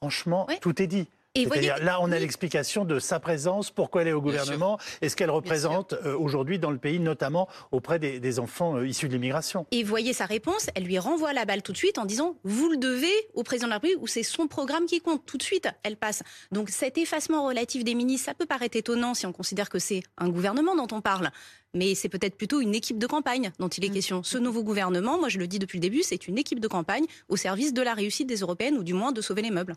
Franchement, 0.01 0.45
tout 0.59 0.81
est 0.81 0.87
dit. 0.87 1.07
C'est-à-dire, 1.35 1.83
là, 1.83 1.97
on 1.99 2.11
a 2.11 2.19
l'explication 2.19 2.85
de 2.85 2.99
sa 2.99 3.19
présence, 3.19 3.71
pourquoi 3.71 4.03
elle 4.03 4.09
est 4.09 4.13
au 4.13 4.21
gouvernement, 4.21 4.77
et 5.01 5.09
ce 5.09 5.15
qu'elle 5.15 5.31
représente 5.31 5.93
euh, 5.93 6.15
aujourd'hui 6.15 6.59
dans 6.59 6.69
le 6.69 6.77
pays, 6.77 6.99
notamment 6.99 7.47
auprès 7.71 7.97
des, 7.97 8.39
enfants 8.39 8.75
euh, 8.75 8.87
issus 8.87 9.07
de 9.07 9.13
l'immigration. 9.13 9.65
Et 9.71 9.83
voyez 9.83 10.13
sa 10.13 10.25
réponse, 10.25 10.69
elle 10.75 10.83
lui 10.83 10.99
renvoie 10.99 11.33
la 11.33 11.45
balle 11.45 11.63
tout 11.63 11.71
de 11.71 11.77
suite 11.77 11.97
en 11.97 12.05
disant 12.05 12.35
Vous 12.43 12.69
le 12.69 12.77
devez 12.77 13.13
au 13.33 13.41
président 13.41 13.65
de 13.65 13.71
la 13.71 13.77
République, 13.77 14.01
ou 14.01 14.07
c'est 14.07 14.21
son 14.21 14.47
programme 14.47 14.85
qui 14.85 15.01
compte. 15.01 15.25
Tout 15.25 15.37
de 15.37 15.43
suite, 15.43 15.67
elle 15.81 15.97
passe. 15.97 16.21
Donc 16.51 16.69
cet 16.69 16.99
effacement 16.99 17.47
relatif 17.47 17.83
des 17.83 17.95
ministres, 17.95 18.25
ça 18.25 18.35
peut 18.35 18.45
paraître 18.45 18.77
étonnant 18.77 19.15
si 19.15 19.25
on 19.25 19.31
considère 19.31 19.69
que 19.69 19.79
c'est 19.79 20.03
un 20.19 20.29
gouvernement 20.29 20.75
dont 20.75 20.95
on 20.95 21.01
parle. 21.01 21.31
Mais 21.73 21.95
c'est 21.95 22.09
peut-être 22.09 22.35
plutôt 22.35 22.61
une 22.61 22.75
équipe 22.75 22.99
de 22.99 23.07
campagne 23.07 23.51
dont 23.59 23.67
il 23.67 23.83
est 23.83 23.89
mmh. 23.89 23.93
question. 23.93 24.23
Ce 24.23 24.37
nouveau 24.37 24.63
gouvernement, 24.63 25.17
moi 25.17 25.29
je 25.29 25.39
le 25.39 25.47
dis 25.47 25.59
depuis 25.59 25.77
le 25.77 25.81
début, 25.81 26.03
c'est 26.03 26.27
une 26.27 26.37
équipe 26.37 26.59
de 26.59 26.67
campagne 26.67 27.05
au 27.29 27.35
service 27.35 27.73
de 27.73 27.81
la 27.81 27.93
réussite 27.93 28.27
des 28.27 28.37
Européennes, 28.37 28.77
ou 28.77 28.83
du 28.83 28.93
moins 28.93 29.11
de 29.11 29.21
sauver 29.21 29.41
les 29.41 29.51
meubles. 29.51 29.75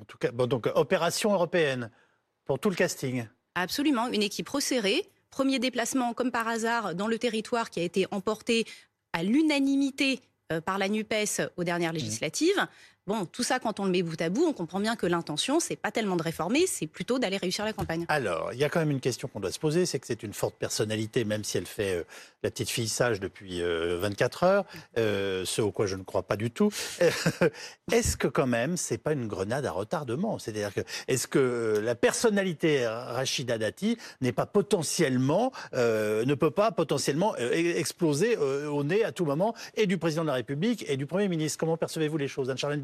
En 0.00 0.04
tout 0.04 0.18
cas, 0.18 0.32
bon, 0.32 0.46
donc 0.46 0.68
opération 0.74 1.32
européenne 1.32 1.90
pour 2.44 2.58
tout 2.58 2.70
le 2.70 2.76
casting. 2.76 3.26
Absolument, 3.54 4.08
une 4.08 4.22
équipe 4.22 4.48
resserrée. 4.48 5.04
Premier 5.30 5.58
déplacement, 5.58 6.14
comme 6.14 6.30
par 6.30 6.48
hasard, 6.48 6.94
dans 6.94 7.06
le 7.06 7.18
territoire 7.18 7.70
qui 7.70 7.80
a 7.80 7.82
été 7.82 8.06
emporté 8.10 8.64
à 9.12 9.22
l'unanimité 9.22 10.20
euh, 10.52 10.60
par 10.60 10.78
la 10.78 10.88
NUPES 10.88 11.42
aux 11.56 11.64
dernières 11.64 11.92
mmh. 11.92 11.96
législatives. 11.96 12.66
Bon, 13.08 13.24
tout 13.24 13.44
ça, 13.44 13.60
quand 13.60 13.78
on 13.78 13.84
le 13.84 13.92
met 13.92 14.02
bout 14.02 14.20
à 14.20 14.30
bout, 14.30 14.44
on 14.44 14.52
comprend 14.52 14.80
bien 14.80 14.96
que 14.96 15.06
l'intention, 15.06 15.60
c'est 15.60 15.76
pas 15.76 15.92
tellement 15.92 16.16
de 16.16 16.24
réformer, 16.24 16.66
c'est 16.66 16.88
plutôt 16.88 17.20
d'aller 17.20 17.36
réussir 17.36 17.64
la 17.64 17.72
campagne. 17.72 18.04
Alors, 18.08 18.52
il 18.52 18.58
y 18.58 18.64
a 18.64 18.68
quand 18.68 18.80
même 18.80 18.90
une 18.90 19.00
question 19.00 19.28
qu'on 19.28 19.38
doit 19.38 19.52
se 19.52 19.60
poser, 19.60 19.86
c'est 19.86 20.00
que 20.00 20.08
c'est 20.08 20.24
une 20.24 20.32
forte 20.32 20.56
personnalité, 20.56 21.24
même 21.24 21.44
si 21.44 21.56
elle 21.56 21.66
fait 21.66 21.98
euh, 21.98 22.04
la 22.42 22.50
petite 22.50 22.68
fille 22.68 22.88
sage 22.88 23.20
depuis 23.20 23.62
24 23.62 24.42
euh, 24.42 24.46
heures, 24.46 24.64
euh, 24.98 25.44
ce 25.44 25.62
au 25.62 25.70
quoi 25.70 25.86
je 25.86 25.94
ne 25.94 26.02
crois 26.02 26.24
pas 26.24 26.34
du 26.34 26.50
tout. 26.50 26.72
est-ce 27.92 28.16
que 28.16 28.26
quand 28.26 28.48
même, 28.48 28.76
c'est 28.76 28.98
pas 28.98 29.12
une 29.12 29.28
grenade 29.28 29.66
à 29.66 29.70
retardement? 29.70 30.40
C'est-à-dire 30.40 30.74
que, 30.74 30.80
est-ce 31.06 31.28
que 31.28 31.80
la 31.80 31.94
personnalité 31.94 32.88
Rachida 32.88 33.56
Dati 33.56 33.98
n'est 34.20 34.32
pas 34.32 34.46
potentiellement, 34.46 35.52
ne 35.74 36.34
peut 36.34 36.50
pas 36.50 36.72
potentiellement 36.72 37.36
e-, 37.38 37.78
exploser 37.78 38.36
au 38.36 38.82
nez 38.82 39.04
à 39.04 39.12
tout 39.12 39.26
moment, 39.26 39.54
et 39.76 39.86
du 39.86 39.96
président 39.96 40.22
de 40.22 40.28
la 40.28 40.34
République 40.34 40.84
et 40.88 40.96
du 40.96 41.06
Premier 41.06 41.28
ministre? 41.28 41.56
Comment 41.56 41.76
percevez-vous 41.76 42.18
les 42.18 42.26
choses, 42.26 42.50
Anne-Charlène 42.50 42.80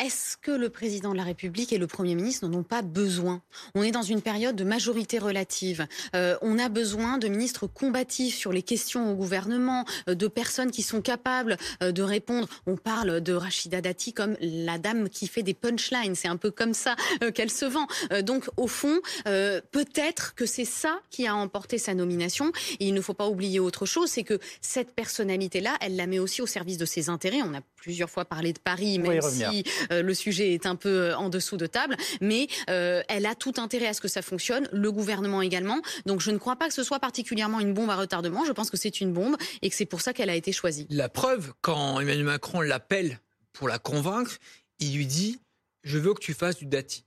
Est-ce 0.00 0.38
que 0.38 0.50
le 0.50 0.70
président 0.70 1.12
de 1.12 1.18
la 1.18 1.24
République 1.24 1.74
et 1.74 1.78
le 1.78 1.86
Premier 1.86 2.14
ministre 2.14 2.48
n'en 2.48 2.60
ont 2.60 2.62
pas 2.62 2.80
besoin? 2.80 3.42
On 3.74 3.82
est 3.82 3.90
dans 3.90 4.00
une 4.00 4.22
période 4.22 4.56
de 4.56 4.64
majorité 4.64 5.18
relative. 5.18 5.86
Euh, 6.16 6.38
on 6.40 6.58
a 6.58 6.70
besoin 6.70 7.18
de 7.18 7.28
ministres 7.28 7.66
combatifs 7.66 8.34
sur 8.34 8.50
les 8.50 8.62
questions 8.62 9.12
au 9.12 9.14
gouvernement, 9.14 9.84
euh, 10.08 10.14
de 10.14 10.26
personnes 10.26 10.70
qui 10.70 10.82
sont 10.82 11.02
capables 11.02 11.58
euh, 11.82 11.92
de 11.92 12.02
répondre. 12.02 12.48
On 12.66 12.76
parle 12.76 13.20
de 13.20 13.34
Rachida 13.34 13.82
Dati 13.82 14.14
comme 14.14 14.38
la 14.40 14.78
dame 14.78 15.10
qui 15.10 15.26
fait 15.26 15.42
des 15.42 15.52
punchlines. 15.52 16.14
C'est 16.14 16.28
un 16.28 16.38
peu 16.38 16.50
comme 16.50 16.72
ça 16.72 16.96
qu'elle 17.34 17.50
se 17.50 17.66
vend. 17.66 17.86
donc, 18.22 18.48
au 18.56 18.68
fond, 18.68 19.00
peut-être 19.24 20.34
que 20.34 20.46
c'est 20.46 20.64
ça 20.64 21.00
qui 21.10 21.26
a 21.26 21.34
emporté 21.34 21.76
sa 21.76 21.94
nomination. 21.94 22.52
Et 22.78 22.88
il 22.88 22.94
ne 22.94 23.00
faut 23.00 23.14
pas 23.14 23.28
oublier 23.28 23.60
autre 23.60 23.84
chose, 23.84 24.10
c'est 24.10 24.24
que 24.24 24.38
cette 24.60 24.94
personnalité-là, 24.94 25.76
elle 25.80 25.96
la 25.96 26.06
met 26.06 26.18
aussi 26.18 26.40
au 26.40 26.46
service 26.46 26.78
de 26.78 26.86
ses 26.86 27.08
intérêts. 27.08 27.42
On 27.42 27.54
a 27.54 27.60
plusieurs 27.76 28.10
fois 28.10 28.24
parlé 28.24 28.52
de 28.52 28.58
Paris, 28.58 28.98
même 28.98 29.20
si 29.50 29.64
euh, 29.92 30.02
le 30.02 30.14
sujet 30.14 30.54
est 30.54 30.66
un 30.66 30.76
peu 30.76 30.88
euh, 30.88 31.16
en 31.16 31.28
dessous 31.28 31.56
de 31.56 31.66
table, 31.66 31.96
mais 32.20 32.48
euh, 32.68 33.02
elle 33.08 33.26
a 33.26 33.34
tout 33.34 33.54
intérêt 33.58 33.86
à 33.86 33.94
ce 33.94 34.00
que 34.00 34.08
ça 34.08 34.22
fonctionne, 34.22 34.68
le 34.72 34.92
gouvernement 34.92 35.42
également. 35.42 35.80
Donc 36.06 36.20
je 36.20 36.30
ne 36.30 36.38
crois 36.38 36.56
pas 36.56 36.68
que 36.68 36.74
ce 36.74 36.82
soit 36.82 37.00
particulièrement 37.00 37.60
une 37.60 37.74
bombe 37.74 37.90
à 37.90 37.96
retardement, 37.96 38.44
je 38.44 38.52
pense 38.52 38.70
que 38.70 38.76
c'est 38.76 39.00
une 39.00 39.12
bombe 39.12 39.36
et 39.62 39.70
que 39.70 39.76
c'est 39.76 39.86
pour 39.86 40.00
ça 40.00 40.12
qu'elle 40.12 40.30
a 40.30 40.36
été 40.36 40.52
choisie. 40.52 40.86
La 40.90 41.08
preuve, 41.08 41.52
quand 41.60 42.00
Emmanuel 42.00 42.24
Macron 42.24 42.60
l'appelle 42.60 43.20
pour 43.52 43.68
la 43.68 43.78
convaincre, 43.78 44.38
il 44.78 44.94
lui 44.94 45.06
dit 45.06 45.40
Je 45.82 45.98
veux 45.98 46.14
que 46.14 46.20
tu 46.20 46.34
fasses 46.34 46.56
du 46.56 46.66
dati. 46.66 47.04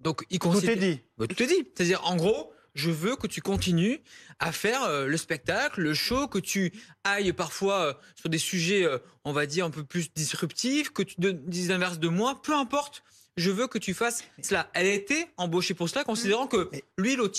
Donc 0.00 0.24
il 0.30 0.38
considère... 0.38 0.74
Tout 0.74 0.82
est 0.82 0.94
dit. 0.94 1.00
Bah, 1.16 1.26
tout 1.26 1.42
est 1.42 1.46
dit. 1.46 1.68
C'est-à-dire, 1.74 2.02
en 2.04 2.16
gros, 2.16 2.52
je 2.74 2.90
veux 2.90 3.16
que 3.16 3.26
tu 3.26 3.40
continues 3.40 4.00
à 4.38 4.52
faire 4.52 4.82
euh, 4.84 5.06
le 5.06 5.16
spectacle, 5.16 5.80
le 5.80 5.94
show, 5.94 6.26
que 6.26 6.38
tu 6.38 6.72
ailles 7.04 7.32
parfois 7.32 7.80
euh, 7.80 7.94
sur 8.14 8.28
des 8.28 8.38
sujets, 8.38 8.84
euh, 8.84 8.98
on 9.24 9.32
va 9.32 9.46
dire, 9.46 9.64
un 9.64 9.70
peu 9.70 9.84
plus 9.84 10.12
disruptifs, 10.14 10.90
que 10.90 11.02
tu 11.02 11.16
dises 11.18 11.68
l'inverse 11.68 11.98
de 11.98 12.08
moi, 12.08 12.40
peu 12.42 12.54
importe. 12.54 13.02
Je 13.36 13.50
veux 13.50 13.66
que 13.66 13.78
tu 13.78 13.94
fasses 13.94 14.24
cela. 14.42 14.70
Elle 14.74 14.86
a 14.86 14.92
été 14.92 15.26
embauchée 15.36 15.74
pour 15.74 15.88
cela, 15.88 16.04
considérant 16.04 16.46
que 16.46 16.70
lui, 16.98 17.16
l'eau 17.16 17.30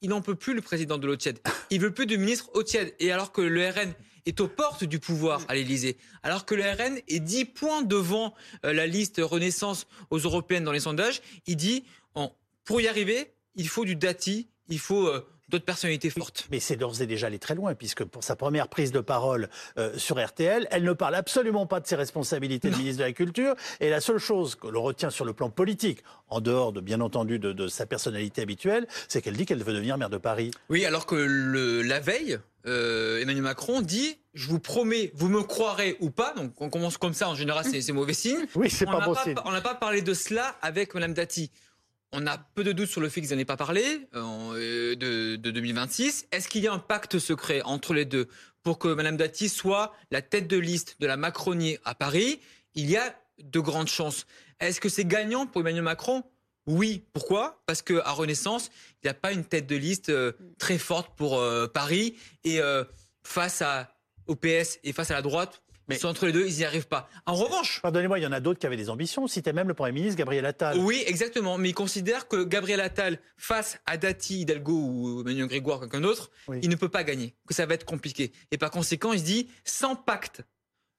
il 0.00 0.10
n'en 0.10 0.20
peut 0.20 0.34
plus, 0.34 0.54
le 0.54 0.60
président 0.60 0.98
de 0.98 1.06
l'eau 1.06 1.16
Il 1.70 1.80
veut 1.80 1.92
plus 1.92 2.06
de 2.06 2.16
ministre 2.16 2.50
eau 2.54 2.62
Et 2.98 3.10
alors 3.10 3.32
que 3.32 3.40
le 3.40 3.66
RN 3.66 3.94
est 4.26 4.40
aux 4.40 4.48
portes 4.48 4.84
du 4.84 4.98
pouvoir 4.98 5.42
à 5.48 5.54
l'Élysée, 5.54 5.96
alors 6.22 6.44
que 6.44 6.54
le 6.54 6.62
RN 6.62 6.98
est 7.08 7.20
10 7.20 7.46
points 7.46 7.82
devant 7.82 8.34
la 8.62 8.86
liste 8.86 9.20
Renaissance 9.22 9.86
aux 10.10 10.18
européennes 10.18 10.64
dans 10.64 10.72
les 10.72 10.80
sondages, 10.80 11.22
il 11.46 11.56
dit, 11.56 11.84
pour 12.64 12.80
y 12.80 12.88
arriver, 12.88 13.34
il 13.54 13.68
faut 13.68 13.84
du 13.84 13.96
Dati, 13.96 14.48
il 14.68 14.78
faut 14.78 15.06
euh, 15.06 15.26
d'autres 15.48 15.64
personnalités 15.64 16.10
fortes. 16.10 16.46
Mais 16.50 16.60
c'est 16.60 16.76
d'ores 16.76 17.00
et 17.00 17.06
déjà 17.06 17.26
aller 17.26 17.38
très 17.38 17.54
loin, 17.54 17.74
puisque 17.74 18.04
pour 18.04 18.24
sa 18.24 18.36
première 18.36 18.68
prise 18.68 18.92
de 18.92 19.00
parole 19.00 19.48
euh, 19.78 19.96
sur 19.98 20.22
RTL, 20.24 20.66
elle 20.70 20.84
ne 20.84 20.92
parle 20.92 21.14
absolument 21.14 21.66
pas 21.66 21.80
de 21.80 21.86
ses 21.86 21.96
responsabilités 21.96 22.70
de 22.70 22.76
ministre 22.76 23.00
de 23.00 23.04
la 23.06 23.12
Culture. 23.12 23.54
Et 23.80 23.90
la 23.90 24.00
seule 24.00 24.18
chose 24.18 24.54
que 24.54 24.66
l'on 24.66 24.82
retient 24.82 25.10
sur 25.10 25.24
le 25.24 25.32
plan 25.32 25.50
politique, 25.50 26.02
en 26.28 26.40
dehors 26.40 26.72
de 26.72 26.80
bien 26.80 27.00
entendu 27.00 27.38
de, 27.38 27.68
sa 27.68 27.86
personnalité 27.86 28.42
habituelle, 28.42 28.86
c'est 29.08 29.22
qu'elle 29.22 29.36
dit 29.36 29.46
qu'elle 29.46 29.62
veut 29.62 29.72
devenir 29.72 29.96
maire 29.98 30.10
de 30.10 30.18
Paris. 30.18 30.50
Oui, 30.68 30.84
alors 30.84 31.06
que 31.06 31.14
le, 31.14 31.82
la 31.82 32.00
veille, 32.00 32.38
euh, 32.66 33.20
Emmanuel 33.20 33.42
Macron 33.42 33.80
dit 33.80 34.18
je 34.34 34.48
vous 34.48 34.58
promets, 34.58 35.12
vous 35.14 35.28
me 35.28 35.42
croirez 35.42 35.96
ou 36.00 36.10
pas. 36.10 36.34
Donc 36.34 36.60
on 36.60 36.68
commence 36.68 36.98
comme 36.98 37.14
ça, 37.14 37.28
en 37.28 37.34
général, 37.34 37.64
c'est 37.64 37.92
mauvais 37.92 38.14
signe. 38.14 38.46
Oui, 38.54 38.68
c'est 38.68 38.86
pas 38.86 39.00
bon 39.00 39.14
signe. 39.14 39.36
On 39.44 39.52
n'a 39.52 39.60
pas 39.60 39.74
parlé 39.74 40.02
de 40.02 40.14
cela 40.14 40.56
avec 40.60 40.94
Madame 40.94 41.14
Dati 41.14 41.50
on 42.14 42.26
a 42.26 42.38
peu 42.38 42.62
de 42.64 42.72
doutes 42.72 42.88
sur 42.88 43.00
le 43.00 43.08
fait 43.08 43.20
qu'ils 43.20 43.34
n'en 43.34 43.38
aient 43.38 43.44
pas 43.44 43.56
parlé 43.56 44.08
euh, 44.14 44.94
de, 44.94 45.36
2026. 45.36 46.28
Est-ce 46.30 46.48
qu'il 46.48 46.62
y 46.62 46.68
a 46.68 46.72
un 46.72 46.78
pacte 46.78 47.18
secret 47.18 47.60
entre 47.62 47.92
les 47.92 48.04
deux 48.04 48.28
pour 48.62 48.78
que 48.78 48.88
Mme 48.88 49.16
Dati 49.16 49.48
soit 49.48 49.92
la 50.10 50.22
tête 50.22 50.46
de 50.46 50.56
liste 50.56 50.96
de 51.00 51.06
la 51.06 51.16
Macronie 51.16 51.76
à 51.84 51.94
Paris? 51.94 52.40
Il 52.74 52.88
y 52.88 52.96
a 52.96 53.14
de 53.42 53.60
grandes 53.60 53.88
chances. 53.88 54.26
Est-ce 54.60 54.80
que 54.80 54.88
c'est 54.88 55.04
gagnant 55.04 55.46
pour 55.46 55.60
Emmanuel 55.62 55.82
Macron? 55.82 56.22
Oui, 56.66 57.04
pourquoi? 57.12 57.60
Parce 57.66 57.82
qu'à 57.82 58.10
Renaissance, 58.12 58.70
il 59.02 59.06
n'y 59.06 59.10
a 59.10 59.14
pas 59.14 59.32
une 59.32 59.44
tête 59.44 59.66
de 59.66 59.76
liste 59.76 60.08
euh, 60.08 60.32
très 60.58 60.78
forte 60.78 61.14
pour 61.16 61.38
euh, 61.38 61.66
Paris. 61.66 62.14
Et 62.44 62.60
face 63.24 63.60
à, 63.60 63.92
au 64.28 64.36
PS 64.36 64.78
et 64.84 64.92
face 64.92 65.10
à 65.10 65.14
la 65.14 65.22
droite, 65.22 65.62
mais 65.88 66.04
entre 66.04 66.26
les 66.26 66.32
deux, 66.32 66.46
ils 66.46 66.56
n'y 66.56 66.64
arrivent 66.64 66.88
pas. 66.88 67.08
En 67.26 67.34
revanche. 67.34 67.80
Pardonnez-moi, 67.82 68.18
il 68.18 68.22
y 68.22 68.26
en 68.26 68.32
a 68.32 68.40
d'autres 68.40 68.58
qui 68.58 68.66
avaient 68.66 68.76
des 68.76 68.90
ambitions. 68.90 69.26
C'était 69.26 69.52
même 69.52 69.68
le 69.68 69.74
Premier 69.74 69.92
ministre 69.92 70.18
Gabriel 70.18 70.46
Attal. 70.46 70.78
Oui, 70.78 71.02
exactement. 71.06 71.58
Mais 71.58 71.70
il 71.70 71.74
considère 71.74 72.28
que 72.28 72.44
Gabriel 72.44 72.80
Attal, 72.80 73.18
face 73.36 73.78
à 73.86 73.96
Dati, 73.96 74.40
Hidalgo 74.40 74.72
ou 74.72 75.20
Emmanuel 75.20 75.46
Grégoire, 75.46 75.80
quelqu'un 75.80 76.00
d'autre, 76.00 76.30
il 76.62 76.68
ne 76.68 76.76
peut 76.76 76.88
pas 76.88 77.04
gagner. 77.04 77.34
Que 77.46 77.54
ça 77.54 77.66
va 77.66 77.74
être 77.74 77.84
compliqué. 77.84 78.32
Et 78.50 78.58
par 78.58 78.70
conséquent, 78.70 79.12
il 79.12 79.20
se 79.20 79.24
dit 79.24 79.48
sans 79.64 79.96
pacte 79.96 80.42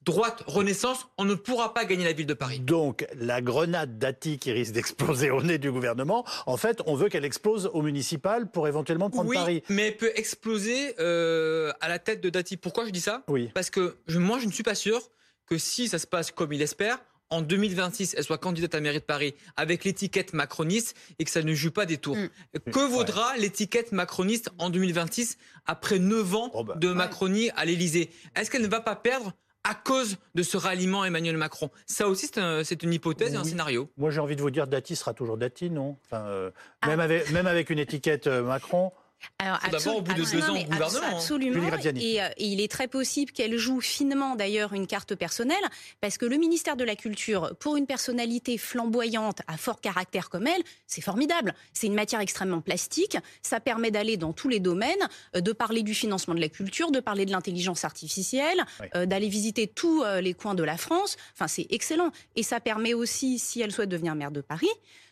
droite 0.06 0.44
Renaissance, 0.46 1.08
on 1.18 1.26
ne 1.26 1.34
pourra 1.34 1.74
pas 1.74 1.84
gagner 1.86 2.06
la 2.06 2.14
ville 2.14 2.28
de 2.28 2.34
Paris. 2.34 2.60
Donc 2.60 3.06
la 3.20 3.42
grenade 3.42 3.98
Dati 3.98 4.38
qui 4.38 4.52
risque 4.52 4.74
d'exploser 4.74 5.32
au 5.32 5.42
nez 5.42 5.58
du 5.58 5.72
gouvernement, 5.72 6.26
en 6.46 6.58
fait, 6.58 6.82
on 6.86 6.96
veut 6.96 7.10
qu'elle 7.10 7.26
explose 7.26 7.70
au 7.74 7.82
municipal 7.82 8.50
pour 8.50 8.68
éventuellement 8.68 9.10
prendre 9.10 9.34
Paris. 9.34 9.64
Mais 9.70 9.88
elle 9.88 9.98
peut 9.98 10.12
exploser 10.16 10.96
euh, 11.00 11.72
à 11.82 11.90
la 11.90 12.00
tête 12.00 12.22
de 12.22 12.30
Dati. 12.30 12.56
Pourquoi 12.56 12.86
je 12.86 12.92
dis 12.92 13.02
ça? 13.02 13.24
Oui. 13.28 13.50
Parce 13.54 13.70
que 13.70 13.98
moi, 14.10 14.40
je 14.40 14.46
ne 14.46 14.52
suis 14.52 14.64
pas 14.64 14.76
sûr 14.76 15.02
que 15.48 15.58
si 15.58 15.88
ça 15.88 16.00
se 16.00 16.08
passe 16.08 16.32
comme 16.32 16.54
il 16.54 16.62
espère, 16.62 17.00
en 17.32 17.42
2026, 17.42 18.16
elle 18.18 18.24
soit 18.24 18.38
candidate 18.38 18.76
à 18.76 18.80
mairie 18.80 19.00
de 19.00 19.04
Paris 19.04 19.34
avec 19.58 19.84
l'étiquette 19.84 20.34
macroniste 20.34 20.96
et 21.18 21.26
que 21.26 21.32
ça 21.32 21.42
ne 21.42 21.54
joue 21.54 21.72
pas 21.72 21.88
des 21.88 21.98
tours. 21.98 22.16
Mm. 22.16 22.72
Que 22.72 22.88
vaudra 22.88 23.36
l'étiquette 23.38 23.92
macroniste 23.92 24.50
en 24.60 24.70
2026 24.70 25.38
après 25.66 25.98
9 25.98 26.36
ans 26.36 26.64
bah. 26.64 26.76
de 26.76 26.90
Macronie 26.90 27.50
à 27.56 27.66
l'Élysée? 27.66 28.12
Est-ce 28.36 28.52
qu'elle 28.52 28.62
ne 28.62 28.68
va 28.68 28.80
pas 28.80 28.96
perdre 28.96 29.34
à 29.66 29.74
cause 29.74 30.18
de 30.36 30.44
ce 30.44 30.58
ralliement 30.58 31.04
Emmanuel 31.04 31.38
Macron. 31.38 31.70
Ça 31.88 32.08
aussi, 32.08 32.30
c'est 32.64 32.84
une 32.84 32.94
hypothèse 32.94 33.34
et 33.34 33.38
un 33.38 33.44
scénario. 33.44 33.90
Moi, 33.98 34.12
j'ai 34.12 34.22
envie 34.22 34.36
de 34.36 34.42
vous 34.42 34.52
dire, 34.52 34.68
Dati 34.68 34.96
sera 34.96 35.14
toujours 35.14 35.38
Dati, 35.38 35.70
non? 35.72 35.98
Enfin, 36.06 36.26
euh, 36.28 36.52
ah. 36.82 36.88
même, 36.88 37.00
avec, 37.00 37.32
même 37.32 37.48
avec 37.48 37.70
une 37.72 37.80
étiquette 37.80 38.28
euh, 38.28 38.44
Macron. 38.44 38.92
Alors, 39.40 39.60
d'abord, 39.72 39.98
au 39.98 40.02
bout 40.02 40.14
de 40.14 40.24
deux 40.24 40.50
ans 40.50 40.56
au 40.56 40.64
gouvernement. 40.64 41.00
Hein. 41.04 41.16
Absolument. 41.16 41.70
Et, 41.96 42.22
euh, 42.22 42.30
et, 42.38 42.48
il 42.48 42.62
est 42.62 42.72
très 42.72 42.88
possible 42.88 43.32
qu'elle 43.32 43.58
joue 43.58 43.82
finement, 43.82 44.36
d'ailleurs, 44.36 44.74
une 44.74 44.88
carte 44.88 45.16
personnelle, 45.16 45.64
parce 46.02 46.18
que 46.18 46.26
le 46.26 46.38
ministère 46.38 46.76
de 46.76 46.84
la 46.84 46.96
Culture, 46.96 47.56
pour 47.60 47.76
une 47.76 47.86
personnalité 47.86 48.58
flamboyante, 48.58 49.42
à 49.48 49.58
fort 49.58 49.82
caractère 49.82 50.30
comme 50.30 50.48
elle, 50.48 50.62
c'est 50.88 51.02
formidable. 51.02 51.54
C'est 51.74 51.88
une 51.88 51.96
matière 51.96 52.22
extrêmement 52.22 52.62
plastique. 52.62 53.18
Ça 53.42 53.60
permet 53.60 53.92
d'aller 53.92 54.18
dans 54.18 54.34
tous 54.34 54.50
les 54.50 54.60
domaines, 54.60 55.08
euh, 55.36 55.42
de 55.42 55.52
parler 55.52 55.84
du 55.84 55.94
financement 55.94 56.34
de 56.34 56.42
la 56.42 56.50
culture, 56.50 56.92
de 56.92 57.00
parler 57.00 57.26
de 57.26 57.32
l'intelligence 57.32 57.84
artificielle, 57.84 58.64
euh, 58.96 59.06
d'aller 59.06 59.30
visiter 59.30 59.68
tous 59.68 60.04
les 60.22 60.34
coins 60.34 60.56
de 60.56 60.64
la 60.64 60.78
France. 60.78 61.18
Enfin, 61.34 61.48
c'est 61.48 61.68
excellent. 61.70 62.12
Et 62.36 62.44
ça 62.44 62.60
permet 62.60 62.94
aussi, 62.94 63.40
si 63.40 63.62
elle 63.62 63.72
souhaite 63.72 63.90
devenir 63.90 64.16
maire 64.16 64.32
de 64.32 64.42
Paris, 64.42 64.70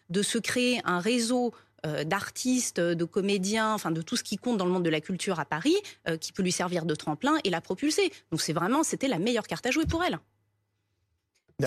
de 0.09 0.21
se 0.21 0.37
créer 0.37 0.81
un 0.85 0.99
réseau 0.99 1.53
d'artistes, 2.05 2.79
de 2.79 3.03
comédiens, 3.05 3.73
enfin 3.73 3.91
de 3.91 4.01
tout 4.01 4.15
ce 4.15 4.23
qui 4.23 4.37
compte 4.37 4.57
dans 4.57 4.65
le 4.65 4.71
monde 4.71 4.83
de 4.83 4.89
la 4.89 5.01
culture 5.01 5.39
à 5.39 5.45
Paris, 5.45 5.75
euh, 6.07 6.17
qui 6.17 6.31
peut 6.31 6.43
lui 6.43 6.51
servir 6.51 6.85
de 6.85 6.95
tremplin 6.95 7.37
et 7.43 7.49
la 7.49 7.61
propulser. 7.61 8.11
Donc 8.31 8.41
c'est 8.41 8.53
vraiment, 8.53 8.83
c'était 8.83 9.07
la 9.07 9.19
meilleure 9.19 9.47
carte 9.47 9.65
à 9.65 9.71
jouer 9.71 9.85
pour 9.85 10.03
elle. 10.03 10.19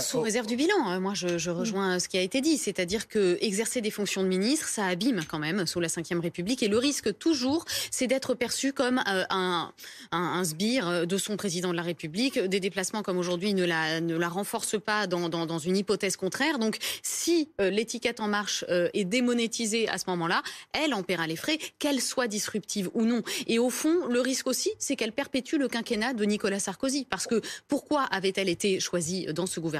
Sous 0.00 0.20
réserve 0.20 0.46
du 0.46 0.56
bilan, 0.56 0.74
hein. 0.86 0.98
moi 0.98 1.14
je, 1.14 1.48
mm. 1.48 1.52
rejoins 1.52 1.98
ce 2.00 2.08
qui 2.08 2.18
a 2.18 2.20
été 2.20 2.40
dit, 2.40 2.58
c'est-à-dire 2.58 3.06
que 3.06 3.38
exercer 3.40 3.80
des 3.80 3.92
fonctions 3.92 4.22
de 4.24 4.28
ministre, 4.28 4.66
ça 4.66 4.84
abîme 4.86 5.20
quand 5.28 5.38
même 5.38 5.64
sous 5.64 5.78
la 5.78 5.86
Ve 5.86 6.20
République, 6.20 6.62
et 6.64 6.68
le 6.68 6.76
risque 6.76 7.16
toujours, 7.18 7.64
c'est 7.92 8.08
d'être 8.08 8.34
perçu 8.34 8.72
comme 8.72 8.98
euh, 9.06 9.24
un, 9.30 9.72
un, 10.10 10.44
sbire 10.44 10.88
euh, 10.88 11.04
de 11.06 11.16
son 11.16 11.36
président 11.36 11.70
de 11.70 11.76
la 11.76 11.82
République. 11.82 12.38
Des 12.38 12.58
déplacements 12.58 13.02
comme 13.02 13.16
aujourd'hui 13.16 13.54
ne 13.54 13.64
la, 13.64 14.00
ne 14.00 14.16
la 14.16 14.28
renforcent 14.28 14.80
pas 14.80 15.06
dans, 15.06 15.28
dans, 15.28 15.58
une 15.58 15.76
hypothèse 15.76 16.16
contraire. 16.16 16.58
Donc 16.58 16.78
si 17.02 17.48
euh, 17.60 17.70
l'étiquette 17.70 18.18
En 18.20 18.28
Marche 18.28 18.64
est 18.68 19.04
démonétisée 19.04 19.88
à 19.88 19.98
ce 19.98 20.04
moment-là, 20.08 20.42
elle 20.72 20.94
en 20.94 21.02
paiera 21.02 21.26
les 21.26 21.36
frais, 21.36 21.58
qu'elle 21.78 22.00
soit 22.00 22.26
disruptive 22.26 22.90
ou 22.94 23.04
non. 23.04 23.22
Et 23.46 23.58
au 23.58 23.70
fond, 23.70 24.06
le 24.08 24.20
risque 24.20 24.48
aussi, 24.48 24.70
c'est 24.78 24.96
qu'elle 24.96 25.12
perpétue 25.12 25.56
le 25.56 25.68
quinquennat 25.68 26.12
de 26.12 26.24
Nicolas 26.24 26.58
Sarkozy. 26.58 27.06
Parce 27.08 27.26
que 27.26 27.40
pourquoi 27.68 28.02
avait-elle 28.02 28.48
été 28.48 28.80
choisie 28.80 29.26
dans 29.32 29.46
ce 29.46 29.60
gouvernement? 29.60 29.76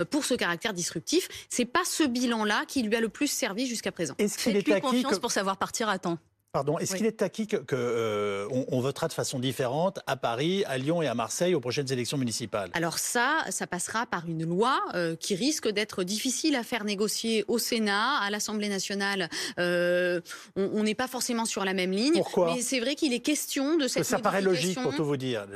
Euh, 0.00 0.04
pour 0.04 0.24
ce 0.24 0.34
caractère 0.34 0.72
disruptif. 0.72 1.28
C'est 1.48 1.64
pas 1.64 1.84
ce 1.84 2.04
bilan-là 2.04 2.64
qui 2.66 2.82
lui 2.82 2.94
a 2.96 3.00
le 3.00 3.08
plus 3.08 3.28
servi 3.28 3.66
jusqu'à 3.66 3.92
présent. 3.92 4.14
Est-ce 4.18 4.38
qu'il 4.38 4.56
est 4.56 4.80
confiance 4.80 5.18
pour 5.18 5.32
savoir 5.32 5.56
partir 5.56 5.88
à 5.88 5.98
temps 5.98 6.18
Pardon, 6.52 6.76
est-ce 6.76 6.96
qu'il 6.96 7.06
est 7.06 7.22
acquis 7.22 7.46
qu'on 7.46 7.64
que, 7.64 7.74
euh, 7.74 8.46
on, 8.68 8.82
votera 8.82 9.08
de 9.08 9.14
façon 9.14 9.38
différente 9.38 10.00
à 10.06 10.16
Paris, 10.16 10.64
à 10.66 10.76
Lyon 10.76 11.00
et 11.00 11.06
à 11.06 11.14
Marseille 11.14 11.54
aux 11.54 11.60
prochaines 11.60 11.90
élections 11.90 12.18
municipales? 12.18 12.68
Alors 12.74 12.98
ça, 12.98 13.38
ça 13.48 13.66
passera 13.66 14.04
par 14.04 14.28
une 14.28 14.44
loi 14.44 14.78
euh, 14.94 15.16
qui 15.16 15.34
risque 15.34 15.66
d'être 15.70 16.04
difficile 16.04 16.54
à 16.56 16.62
faire 16.62 16.84
négocier 16.84 17.46
au 17.48 17.56
Sénat, 17.56 18.18
à 18.18 18.28
l'Assemblée 18.28 18.68
nationale. 18.68 19.30
Euh, 19.58 20.20
on 20.54 20.82
n'est 20.82 20.94
pas 20.94 21.08
forcément 21.08 21.46
sur 21.46 21.64
la 21.64 21.72
même 21.72 21.90
ligne. 21.90 22.12
Pourquoi? 22.12 22.54
Mais 22.54 22.60
c'est 22.60 22.80
vrai 22.80 22.96
qu'il 22.96 23.14
est 23.14 23.20
question 23.20 23.78
de 23.78 23.88
cette. 23.88 24.04
Ça 24.04 24.18
paraît 24.18 24.42
logique 24.42 24.78
pour 24.78 24.94
tout 24.94 25.06
vous 25.06 25.16
dire. 25.16 25.46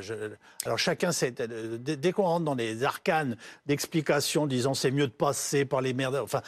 alors 0.65 0.79
chacun 0.79 1.11
sait. 1.11 1.31
Dès 1.31 2.11
qu'on 2.11 2.23
rentre 2.23 2.45
dans 2.45 2.55
les 2.55 2.83
arcanes 2.83 3.37
d'explications, 3.67 4.47
disant 4.47 4.73
c'est 4.73 4.89
mieux 4.89 5.05
de 5.05 5.11
passer 5.11 5.63
par 5.63 5.81
les 5.81 5.93
maires. 5.93 6.15
Enfin, 6.23 6.41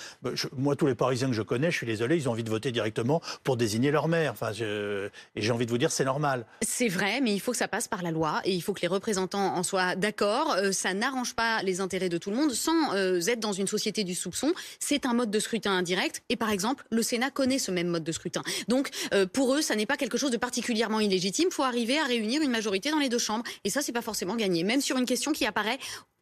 moi 0.57 0.75
tous 0.75 0.87
les 0.87 0.95
Parisiens 0.95 1.27
que 1.27 1.35
je 1.35 1.43
connais, 1.43 1.69
je 1.69 1.77
suis 1.77 1.85
désolé, 1.85 2.15
ils 2.15 2.27
ont 2.27 2.31
envie 2.31 2.43
de 2.43 2.49
voter 2.49 2.71
directement 2.71 3.21
pour 3.43 3.55
désigner 3.55 3.91
leur 3.91 4.07
maire. 4.07 4.33
Et 4.41 5.41
j'ai 5.41 5.51
envie 5.51 5.65
de 5.65 5.71
vous 5.71 5.77
dire, 5.77 5.91
c'est 5.91 6.05
normal. 6.05 6.45
C'est 6.61 6.87
vrai, 6.87 7.21
mais 7.21 7.33
il 7.33 7.39
faut 7.39 7.51
que 7.51 7.57
ça 7.57 7.67
passe 7.67 7.87
par 7.87 8.01
la 8.01 8.11
loi 8.11 8.41
et 8.45 8.53
il 8.53 8.61
faut 8.61 8.73
que 8.73 8.81
les 8.81 8.87
représentants 8.87 9.55
en 9.55 9.63
soient 9.63 9.95
d'accord. 9.95 10.53
Euh, 10.53 10.71
ça 10.71 10.93
n'arrange 10.93 11.35
pas 11.35 11.61
les 11.63 11.81
intérêts 11.81 12.09
de 12.09 12.17
tout 12.17 12.29
le 12.29 12.35
monde 12.35 12.51
sans 12.51 12.93
euh, 12.93 13.19
être 13.27 13.39
dans 13.39 13.53
une 13.53 13.67
société 13.67 14.03
du 14.03 14.15
soupçon. 14.15 14.53
C'est 14.79 15.05
un 15.05 15.13
mode 15.13 15.31
de 15.31 15.39
scrutin 15.39 15.71
indirect 15.71 16.23
et 16.29 16.35
par 16.35 16.51
exemple, 16.51 16.85
le 16.91 17.01
Sénat 17.01 17.31
connaît 17.31 17.59
ce 17.59 17.71
même 17.71 17.87
mode 17.87 18.03
de 18.03 18.11
scrutin. 18.11 18.41
Donc, 18.67 18.89
euh, 19.13 19.25
pour 19.25 19.55
eux, 19.55 19.61
ça 19.61 19.75
n'est 19.75 19.85
pas 19.85 19.97
quelque 19.97 20.17
chose 20.17 20.31
de 20.31 20.37
particulièrement 20.37 20.99
illégitime. 20.99 21.49
Il 21.49 21.53
faut 21.53 21.63
arriver 21.63 21.99
à 21.99 22.05
réunir 22.05 22.41
une 22.41 22.51
majorité 22.51 22.91
dans 22.91 22.99
les 22.99 23.09
deux 23.09 23.19
chambres 23.19 23.43
et 23.63 23.69
ça, 23.69 23.81
c'est 23.81 23.91
pas 23.91 24.01
forcément 24.01 24.35
gagné, 24.35 24.63
même 24.63 24.81
sur 24.81 24.97
une 24.97 25.05
question 25.05 25.31
qui 25.31 25.45
apparaît 25.45 25.79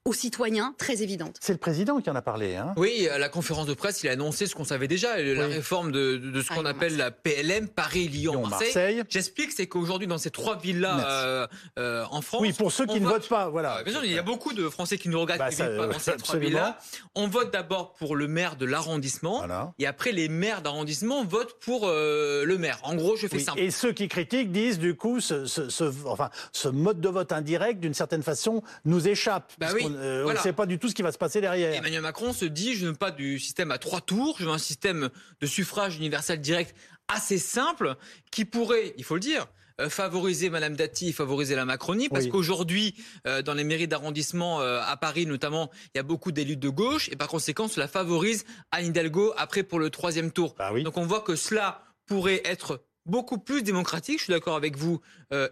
aux 0.08 0.14
citoyens 0.14 0.74
très 0.78 1.04
évidente. 1.04 1.36
C'est 1.42 1.52
le 1.52 1.60
président 1.60 2.00
qui 2.00 2.10
en 2.10 2.16
a 2.16 2.22
parlé. 2.22 2.56
Hein 2.56 2.74
oui, 2.78 3.10
à 3.10 3.18
la 3.18 3.28
conférence 3.28 3.66
de 3.66 3.74
presse, 3.74 4.04
il 4.04 4.10
a 4.10 4.14
annoncé 4.14 4.48
ce 4.48 4.56
qu'on 4.56 4.64
savait 4.64 4.88
déjà, 4.88 5.22
la 5.22 5.48
réforme 5.48 5.92
de, 5.92 6.16
de, 6.16 6.42
ce 6.42 6.48
qu'on 6.48 6.66
appelle 6.66 6.96
la 6.96 7.12
PLM, 7.12 7.68
Paris, 7.68 8.08
Lyon, 8.08 8.48
Marseille. 8.48 9.04
J'explique, 9.10 9.52
c'est 9.52 9.68
qu'aujourd'hui, 9.68 10.08
dans 10.08 10.18
ces 10.18 10.32
trois 10.32 10.58
villes-là 10.58 11.10
euh, 11.10 11.48
euh, 11.78 12.06
en 12.10 12.22
France... 12.22 12.42
Oui, 12.42 12.54
pour 12.54 12.72
ceux 12.72 12.86
qui 12.86 13.02
ne 13.02 13.06
votent 13.06 13.28
pas, 13.28 13.50
voilà. 13.50 13.84
bien 13.84 13.92
sûr, 13.92 14.06
il 14.06 14.14
y 14.14 14.18
a 14.18 14.24
beaucoup 14.24 14.54
de 14.54 14.70
Français 14.70 14.98
qui 14.98 15.10
nous 15.10 15.20
regardent 15.20 15.40
bah, 15.40 15.50
qui 15.50 15.58
pas 15.58 15.88
dans 15.88 16.00
ces 16.00 16.16
trois 16.16 16.38
villes-là. 16.38 16.80
On 17.14 17.28
vote 17.28 17.52
d'abord 17.52 17.92
pour 17.94 18.16
le 18.16 18.30
maire 18.30 18.56
de 18.56 18.66
l'arrondissement, 18.66 19.44
et 19.78 19.88
après, 19.88 20.14
les 20.14 20.30
maires 20.30 20.62
d'arrondissement 20.62 21.26
votent 21.26 21.60
pour 21.60 21.82
euh, 21.84 22.46
le 22.46 22.58
maire. 22.58 22.80
En 22.84 22.96
gros, 22.96 23.18
je 23.18 23.28
fais 23.28 23.40
simple. 23.40 23.60
Et 23.60 23.72
ceux 23.72 23.92
qui 23.92 24.08
critiquent 24.08 24.54
disent, 24.54 24.80
du 24.80 24.96
coup, 24.96 25.20
ce, 25.20 25.46
ce, 25.46 25.84
enfin, 26.06 26.30
ce 26.54 26.70
mode 26.70 27.02
de 27.02 27.10
vote 27.10 27.34
indirect, 27.34 27.82
d'une 27.82 27.94
certaine 27.94 28.24
façon, 28.24 28.64
nous 28.86 29.10
échappe. 29.10 29.52
Bah 29.60 29.68
oui. 29.74 29.86
Euh, 29.98 30.26
on 30.26 30.34
ne 30.34 30.38
sait 30.38 30.54
pas 30.54 30.66
du 30.66 30.80
tout 30.80 30.90
ce 30.90 30.96
qui 30.96 31.02
va 31.02 31.12
se 31.12 31.18
passer 31.18 31.42
derrière. 31.42 31.74
Emmanuel 31.74 32.02
Macron 32.02 32.34
se 32.34 32.46
dit 32.46 32.76
je 32.76 32.86
ne 32.86 32.92
veux 32.92 32.96
pas 32.96 33.12
du 33.12 33.40
système 33.40 33.72
à 33.72 33.78
trois 33.78 34.02
tours, 34.02 34.38
je 34.40 34.46
veux 34.46 34.52
un 34.52 34.58
système 34.58 35.10
de 35.42 35.48
suffrage 35.48 35.98
universel 35.98 36.40
direct 36.40 36.76
assez 37.08 37.38
simple 37.38 37.96
qui 38.32 38.46
pourrait, 38.46 38.94
il 38.98 39.04
faut 39.04 39.16
le 39.16 39.22
dire, 39.22 39.48
euh, 39.80 39.90
favoriser 39.90 40.50
Madame 40.50 40.76
Dati 40.76 41.10
et 41.10 41.12
favoriser 41.14 41.56
la 41.56 41.66
Macronie 41.66 42.10
parce 42.10 42.28
qu'aujourd'hui 42.28 42.96
euh, 43.26 43.42
dans 43.42 43.54
les 43.54 43.64
mairies 43.64 43.88
d'arrondissement 43.88 44.60
à 44.60 44.98
Paris 44.98 45.26
notamment 45.26 45.70
il 45.94 45.98
y 45.98 46.00
a 46.00 46.04
beaucoup 46.04 46.32
d'élus 46.32 46.58
de 46.58 46.70
gauche 46.70 47.10
et 47.10 47.16
par 47.16 47.28
conséquent 47.28 47.68
cela 47.68 47.88
favorise 47.88 48.46
Anne 48.72 48.88
Hidalgo 48.88 49.34
après 49.38 49.64
pour 49.64 49.80
le 49.80 49.90
troisième 49.90 50.32
tour. 50.32 50.56
Bah 50.58 50.72
Donc 50.82 50.98
on 50.98 51.06
voit 51.06 51.22
que 51.22 51.36
cela 51.36 51.84
pourrait 52.06 52.42
être 52.46 52.84
beaucoup 53.06 53.38
plus 53.38 53.64
démocratique. 53.64 54.20
Je 54.20 54.26
suis 54.26 54.34
d'accord 54.34 54.56
avec 54.56 54.78
vous 54.78 55.00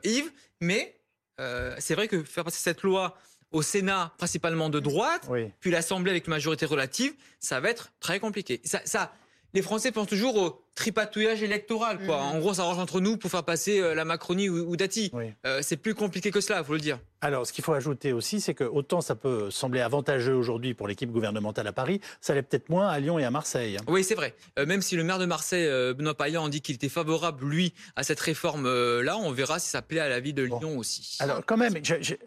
Yves, 0.03 0.31
mais 0.59 0.99
c'est 1.37 1.95
vrai 1.95 2.07
que 2.07 2.23
faire 2.23 2.43
passer 2.43 2.61
cette 2.61 2.81
loi 2.81 3.15
au 3.55 3.61
Sénat, 3.61 4.11
principalement 4.17 4.69
de 4.69 4.81
droite, 4.81 5.29
puis 5.61 5.71
l'Assemblée 5.71 6.11
avec 6.11 6.27
une 6.27 6.31
majorité 6.31 6.65
relative, 6.65 7.13
ça 7.39 7.61
va 7.61 7.69
être 7.69 7.93
très 8.01 8.19
compliqué. 8.19 8.59
Ça, 8.65 8.81
ça, 8.83 9.13
les 9.55 9.61
Français 9.61 9.91
pensent 9.91 10.07
toujours 10.07 10.35
au 10.35 10.61
tripatouillage 10.75 11.41
électoral. 11.41 11.97
Quoi. 12.05 12.17
Mm. 12.17 12.35
En 12.35 12.39
gros, 12.39 12.53
ça 12.53 12.63
arrange 12.63 12.77
entre 12.77 12.99
nous 12.99 13.15
pour 13.15 13.31
faire 13.31 13.43
passer 13.43 13.79
euh, 13.79 13.95
la 13.95 14.03
Macronie 14.03 14.49
ou, 14.49 14.75
Dati. 14.75 15.11
Euh, 15.45 15.61
c'est 15.61 15.77
plus 15.77 15.95
compliqué 15.95 16.29
que 16.29 16.41
cela, 16.41 16.59
il 16.59 16.65
faut 16.65 16.73
le 16.73 16.79
dire. 16.79 16.99
Alors, 17.21 17.47
ce 17.47 17.53
qu'il 17.53 17.63
faut 17.63 17.73
ajouter 17.73 18.11
aussi, 18.11 18.41
c'est 18.41 18.53
que 18.53 18.65
autant 18.65 18.99
ça 18.99 19.15
peut 19.15 19.49
sembler 19.49 19.79
avantageux 19.79 20.35
aujourd'hui 20.35 20.73
pour 20.73 20.87
l'équipe 20.87 21.09
gouvernementale 21.09 21.65
à 21.67 21.71
Paris, 21.71 22.01
ça 22.19 22.35
l'est 22.35 22.43
peut-être 22.43 22.69
moins 22.69 22.89
à 22.89 22.99
Lyon 22.99 23.17
et 23.17 23.23
à 23.23 23.31
Marseille. 23.31 23.77
Oui, 23.87 24.03
c'est 24.03 24.13
vrai. 24.13 24.35
Euh, 24.59 24.65
même 24.65 24.81
si 24.81 24.97
le 24.97 25.03
maire 25.03 25.17
de 25.17 25.25
Marseille, 25.25 25.67
Benoît 25.93 26.15
Payan, 26.15 26.49
dit 26.49 26.61
qu'il 26.61 26.75
était 26.75 26.89
favorable, 26.89 27.45
lui, 27.45 27.73
à 27.95 28.03
cette 28.03 28.19
réforme-là, 28.19 29.17
on 29.17 29.31
verra 29.31 29.59
si 29.59 29.69
ça 29.69 29.81
plaît 29.81 30.01
à 30.01 30.09
la 30.09 30.19
vie 30.19 30.33
de 30.33 30.43
Lyon 30.43 30.77
aussi. 30.77 31.17
Alors, 31.21 31.41
quand 31.45 31.57
même, 31.57 31.75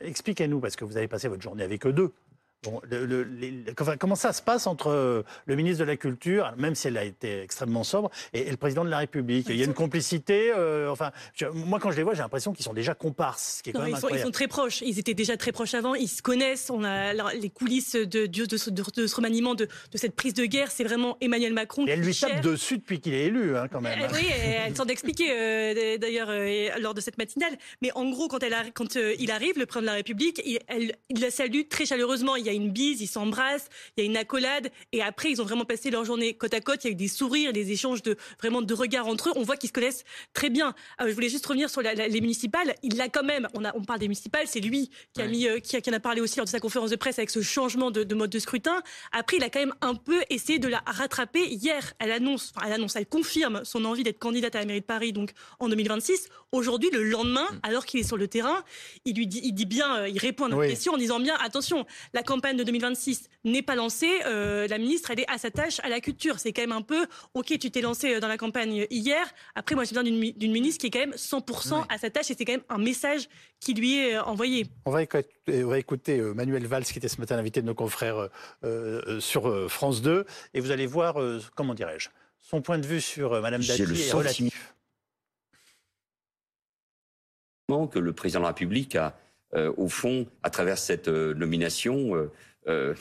expliquez-nous, 0.00 0.60
parce 0.60 0.74
que 0.74 0.86
vous 0.86 0.96
avez 0.96 1.08
passé 1.08 1.28
votre 1.28 1.42
journée 1.42 1.62
avec 1.62 1.86
eux 1.86 1.92
deux. 1.92 2.12
Bon, 2.64 2.80
comment 4.00 4.16
ça 4.16 4.32
se 4.32 4.42
passe 4.42 4.66
entre 4.66 4.88
euh, 4.88 5.22
le 5.46 5.54
ministre 5.54 5.78
de 5.78 5.84
la 5.84 5.96
Culture, 5.96 6.52
même 6.56 6.74
si 6.74 6.88
elle 6.88 6.98
a 6.98 7.04
été 7.04 7.40
extrêmement 7.40 7.84
sobre, 7.84 8.10
et, 8.32 8.50
le 8.50 8.56
président 8.56 8.84
de 8.84 8.90
la 8.90 8.98
République? 8.98 9.46
Il 9.48 9.56
y 9.56 9.62
a 9.62 9.64
une 9.64 9.74
complicité. 9.74 10.50
Euh, 10.52 10.90
enfin, 10.90 11.12
moi, 11.54 11.78
quand 11.78 11.92
je 11.92 11.96
les 11.96 12.02
vois, 12.02 12.14
j'ai 12.14 12.22
l'impression 12.22 12.52
qu'ils 12.52 12.64
sont 12.64 12.72
déjà 12.72 12.94
comparses, 12.94 13.62
qui 13.62 13.70
est 13.70 13.72
quand 13.72 13.82
même 13.82 13.90
ils, 13.90 13.96
sont, 13.96 14.08
ils, 14.08 14.18
sont, 14.18 14.32
très 14.32 14.48
proches. 14.48 14.80
Ils 14.82 14.98
étaient 14.98 15.14
déjà 15.14 15.36
très 15.36 15.52
proches 15.52 15.74
avant. 15.74 15.94
Ils 15.94 16.08
se 16.08 16.20
connaissent. 16.20 16.68
On 16.68 16.82
a 16.82 17.12
les 17.34 17.50
coulisses 17.50 17.94
de, 17.94 18.26
de, 18.26 18.44
de, 18.44 18.46
de 18.46 19.06
ce 19.06 19.14
remaniement, 19.14 19.54
de, 19.54 19.68
cette 19.94 20.16
prise 20.16 20.34
de 20.34 20.44
guerre. 20.44 20.72
C'est 20.72 20.84
vraiment 20.84 21.16
Emmanuel 21.20 21.52
Macron. 21.52 21.86
Et 21.86 21.90
elle 21.90 22.00
lui 22.00 22.14
tape 22.14 22.40
dessus 22.40 22.78
depuis 22.78 22.98
qu'il 22.98 23.14
est 23.14 23.26
élu, 23.26 23.56
hein, 23.56 23.68
quand 23.70 23.80
même. 23.80 24.00
Euh, 24.00 24.08
oui, 24.12 24.26
elle 24.66 24.76
s'en 24.76 24.86
expliqué 24.86 25.28
d'ailleurs 26.00 26.30
lors 26.80 26.94
de 26.94 27.00
cette 27.00 27.18
matinale. 27.18 27.56
Mais 27.82 27.92
en 27.94 28.10
gros, 28.10 28.26
quand, 28.26 28.42
elle 28.42 28.56
quand 28.74 28.96
il 28.96 29.30
arrive, 29.30 29.60
le 29.60 29.66
président 29.66 29.82
de 29.82 29.86
la 29.92 29.98
République, 29.98 30.42
il, 30.44 30.58
elle, 30.66 30.96
il 31.08 31.20
la 31.20 31.30
salue 31.30 31.62
très 31.70 31.86
chaleureusement 31.86 32.34
il 32.36 32.47
y 32.52 32.56
a 32.56 32.56
une 32.56 32.70
bise, 32.70 33.00
ils 33.00 33.06
s'embrassent, 33.06 33.68
il 33.96 34.04
y 34.04 34.06
a 34.06 34.10
une 34.10 34.16
accolade, 34.16 34.70
et 34.92 35.02
après 35.02 35.30
ils 35.30 35.40
ont 35.40 35.44
vraiment 35.44 35.64
passé 35.64 35.90
leur 35.90 36.04
journée 36.04 36.34
côte 36.34 36.54
à 36.54 36.60
côte. 36.60 36.84
Il 36.84 36.88
y 36.88 36.90
a 36.90 36.92
eu 36.92 36.96
des 36.96 37.08
sourires, 37.08 37.52
des 37.52 37.70
échanges 37.70 38.02
de 38.02 38.16
vraiment 38.40 38.62
de 38.62 38.74
regards 38.74 39.06
entre 39.06 39.30
eux. 39.30 39.32
On 39.36 39.42
voit 39.42 39.56
qu'ils 39.56 39.68
se 39.68 39.72
connaissent 39.72 40.04
très 40.34 40.50
bien. 40.50 40.74
Euh, 41.00 41.08
je 41.08 41.12
voulais 41.12 41.28
juste 41.28 41.46
revenir 41.46 41.70
sur 41.70 41.82
les 41.82 42.20
municipales. 42.20 42.74
Il 42.82 42.96
l'a 42.96 43.08
quand 43.08 43.24
même. 43.24 43.48
On, 43.54 43.64
a, 43.64 43.74
on 43.76 43.82
parle 43.82 44.00
des 44.00 44.08
municipales, 44.08 44.46
c'est 44.46 44.60
lui 44.60 44.90
qui 45.12 45.22
a 45.22 45.26
mis, 45.26 45.46
euh, 45.46 45.60
qui, 45.60 45.80
qui, 45.80 45.90
en 45.90 45.92
a 45.92 46.00
parlé 46.00 46.20
aussi 46.20 46.36
lors 46.36 46.46
de 46.46 46.50
sa 46.50 46.60
conférence 46.60 46.90
de 46.90 46.96
presse 46.96 47.18
avec 47.18 47.30
ce 47.30 47.42
changement 47.42 47.90
de, 47.90 48.14
mode 48.14 48.30
de 48.30 48.38
scrutin. 48.38 48.82
Après, 49.12 49.36
il 49.36 49.44
a 49.44 49.50
quand 49.50 49.60
même 49.60 49.74
un 49.80 49.94
peu 49.94 50.22
essayé 50.30 50.58
de 50.58 50.68
la 50.68 50.82
rattraper. 50.86 51.46
Hier, 51.46 51.92
elle 51.98 52.12
annonce, 52.12 52.52
enfin, 52.54 52.66
elle 52.66 52.74
annonce, 52.74 52.96
elle 52.96 53.06
confirme 53.06 53.64
son 53.64 53.84
envie 53.84 54.02
d'être 54.02 54.18
candidate 54.18 54.54
à 54.56 54.60
la 54.60 54.66
mairie 54.66 54.80
de 54.80 54.86
Paris, 54.86 55.12
donc 55.12 55.32
en 55.60 55.68
2026. 55.68 56.28
Aujourd'hui, 56.52 56.90
le 56.92 57.02
lendemain, 57.02 57.46
mm. 57.50 57.60
alors 57.62 57.86
qu'il 57.86 58.00
est 58.00 58.04
sur 58.04 58.16
le 58.16 58.28
terrain, 58.28 58.64
il 59.04 59.16
lui 59.16 59.26
dit, 59.26 59.40
il 59.44 59.52
dit 59.52 59.66
bien, 59.66 59.98
euh, 59.98 60.08
il 60.08 60.18
répond 60.18 60.46
à 60.46 60.48
nos 60.48 60.60
questions 60.60 60.94
en 60.94 60.96
disant 60.96 61.20
bien, 61.20 61.36
attention, 61.40 61.86
la 62.14 62.22
campagne 62.22 62.37
de 62.38 62.64
2026 62.64 63.28
n'est 63.44 63.62
pas 63.62 63.74
lancée, 63.74 64.20
euh, 64.26 64.66
la 64.68 64.78
ministre, 64.78 65.10
elle 65.10 65.20
est 65.20 65.30
à 65.30 65.38
sa 65.38 65.50
tâche 65.50 65.80
à 65.82 65.88
la 65.88 66.00
culture. 66.00 66.38
C'est 66.38 66.52
quand 66.52 66.62
même 66.62 66.72
un 66.72 66.82
peu, 66.82 67.06
ok, 67.34 67.58
tu 67.58 67.70
t'es 67.70 67.80
lancé 67.80 68.14
euh, 68.14 68.20
dans 68.20 68.28
la 68.28 68.36
campagne 68.36 68.86
hier, 68.90 69.26
après 69.54 69.74
moi 69.74 69.84
j'ai 69.84 69.94
besoin 69.94 70.04
d'une 70.04 70.52
ministre 70.52 70.80
qui 70.80 70.86
est 70.86 70.90
quand 70.90 71.00
même 71.00 71.12
100% 71.12 71.84
à 71.88 71.98
sa 71.98 72.10
tâche 72.10 72.30
et 72.30 72.34
c'est 72.36 72.44
quand 72.44 72.52
même 72.52 72.62
un 72.68 72.78
message 72.78 73.28
qui 73.60 73.74
lui 73.74 73.98
est 73.98 74.16
euh, 74.16 74.22
envoyé. 74.22 74.66
On 74.86 74.90
va 74.90 75.02
écouter, 75.02 76.20
Manuel 76.20 76.66
Valls 76.66 76.84
qui 76.84 76.98
était 76.98 77.08
ce 77.08 77.20
matin 77.20 77.36
l'invité 77.36 77.60
de 77.60 77.66
nos 77.66 77.74
confrères 77.74 78.28
sur 79.18 79.70
France 79.70 80.02
2 80.02 80.24
et 80.54 80.60
vous 80.60 80.70
allez 80.70 80.86
voir, 80.86 81.16
comment 81.54 81.74
dirais-je, 81.74 82.08
son 82.38 82.60
point 82.60 82.78
de 82.78 82.86
vue 82.86 83.00
sur 83.00 83.40
Madame 83.40 83.62
Dati 83.62 83.82
est 83.82 84.12
relatif. 84.12 84.74
que 87.90 87.98
le 87.98 88.12
président 88.12 88.40
de 88.40 88.44
la 88.44 88.48
République 88.48 88.96
a 88.96 89.18
euh, 89.54 89.72
au 89.78 89.88
fond, 89.88 90.26
à 90.42 90.50
travers 90.50 90.76
cette 90.76 91.08
euh, 91.08 91.32
nomination, 91.32 92.30
euh, 92.66 92.94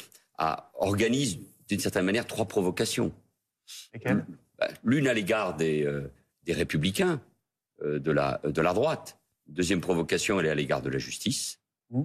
organise 0.75 1.39
d'une 1.67 1.79
certaine 1.79 2.05
manière 2.05 2.25
trois 2.25 2.45
provocations. 2.45 3.11
Bah, 4.57 4.69
l'une 4.83 5.07
à 5.07 5.13
l'égard 5.13 5.57
des, 5.57 5.85
des 6.43 6.53
républicains 6.53 7.21
de, 7.83 8.11
la, 8.11 8.39
de 8.43 8.61
la 8.61 8.73
droite. 8.73 9.19
Deuxième 9.47 9.81
provocation, 9.81 10.39
elle 10.39 10.45
est 10.45 10.49
à 10.49 10.55
l'égard 10.55 10.81
de 10.81 10.89
la 10.89 10.99
justice. 10.99 11.59
Mmh. 11.89 12.03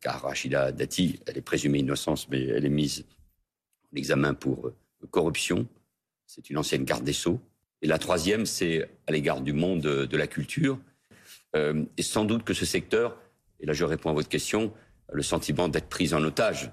car 0.00 0.22
Rachida 0.22 0.72
Dati, 0.72 1.20
elle 1.26 1.38
est 1.38 1.42
présumée 1.42 1.80
innocente, 1.80 2.26
mais 2.30 2.42
elle 2.44 2.64
est 2.64 2.70
mise 2.70 3.04
en 3.92 3.96
examen 3.96 4.34
pour 4.34 4.72
corruption. 5.10 5.66
C'est 6.26 6.50
une 6.50 6.58
ancienne 6.58 6.84
garde 6.84 7.04
des 7.04 7.12
Sceaux. 7.12 7.40
Et 7.80 7.86
la 7.86 7.98
troisième, 7.98 8.44
c'est 8.46 8.88
à 9.06 9.12
l'égard 9.12 9.40
du 9.40 9.52
monde 9.52 9.82
de 9.82 10.16
la 10.16 10.26
culture. 10.26 10.78
et 11.54 12.02
sans 12.02 12.24
doute 12.24 12.44
que 12.44 12.54
ce 12.54 12.64
secteur 12.64 13.16
et 13.62 13.66
là 13.66 13.72
je 13.72 13.84
réponds 13.84 14.10
à 14.10 14.12
votre 14.12 14.28
question, 14.28 14.72
le 15.12 15.22
sentiment 15.22 15.68
d'être 15.68 15.88
pris 15.88 16.12
en 16.14 16.22
otage, 16.22 16.70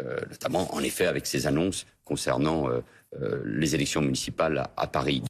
euh, 0.00 0.18
notamment 0.30 0.74
en 0.74 0.82
effet 0.82 1.06
avec 1.06 1.26
ces 1.26 1.46
annonces 1.46 1.86
concernant 2.04 2.68
euh, 2.68 2.80
euh, 3.20 3.42
les 3.44 3.74
élections 3.74 4.02
municipales 4.02 4.68
à 4.76 4.86
Paris. 4.86 5.22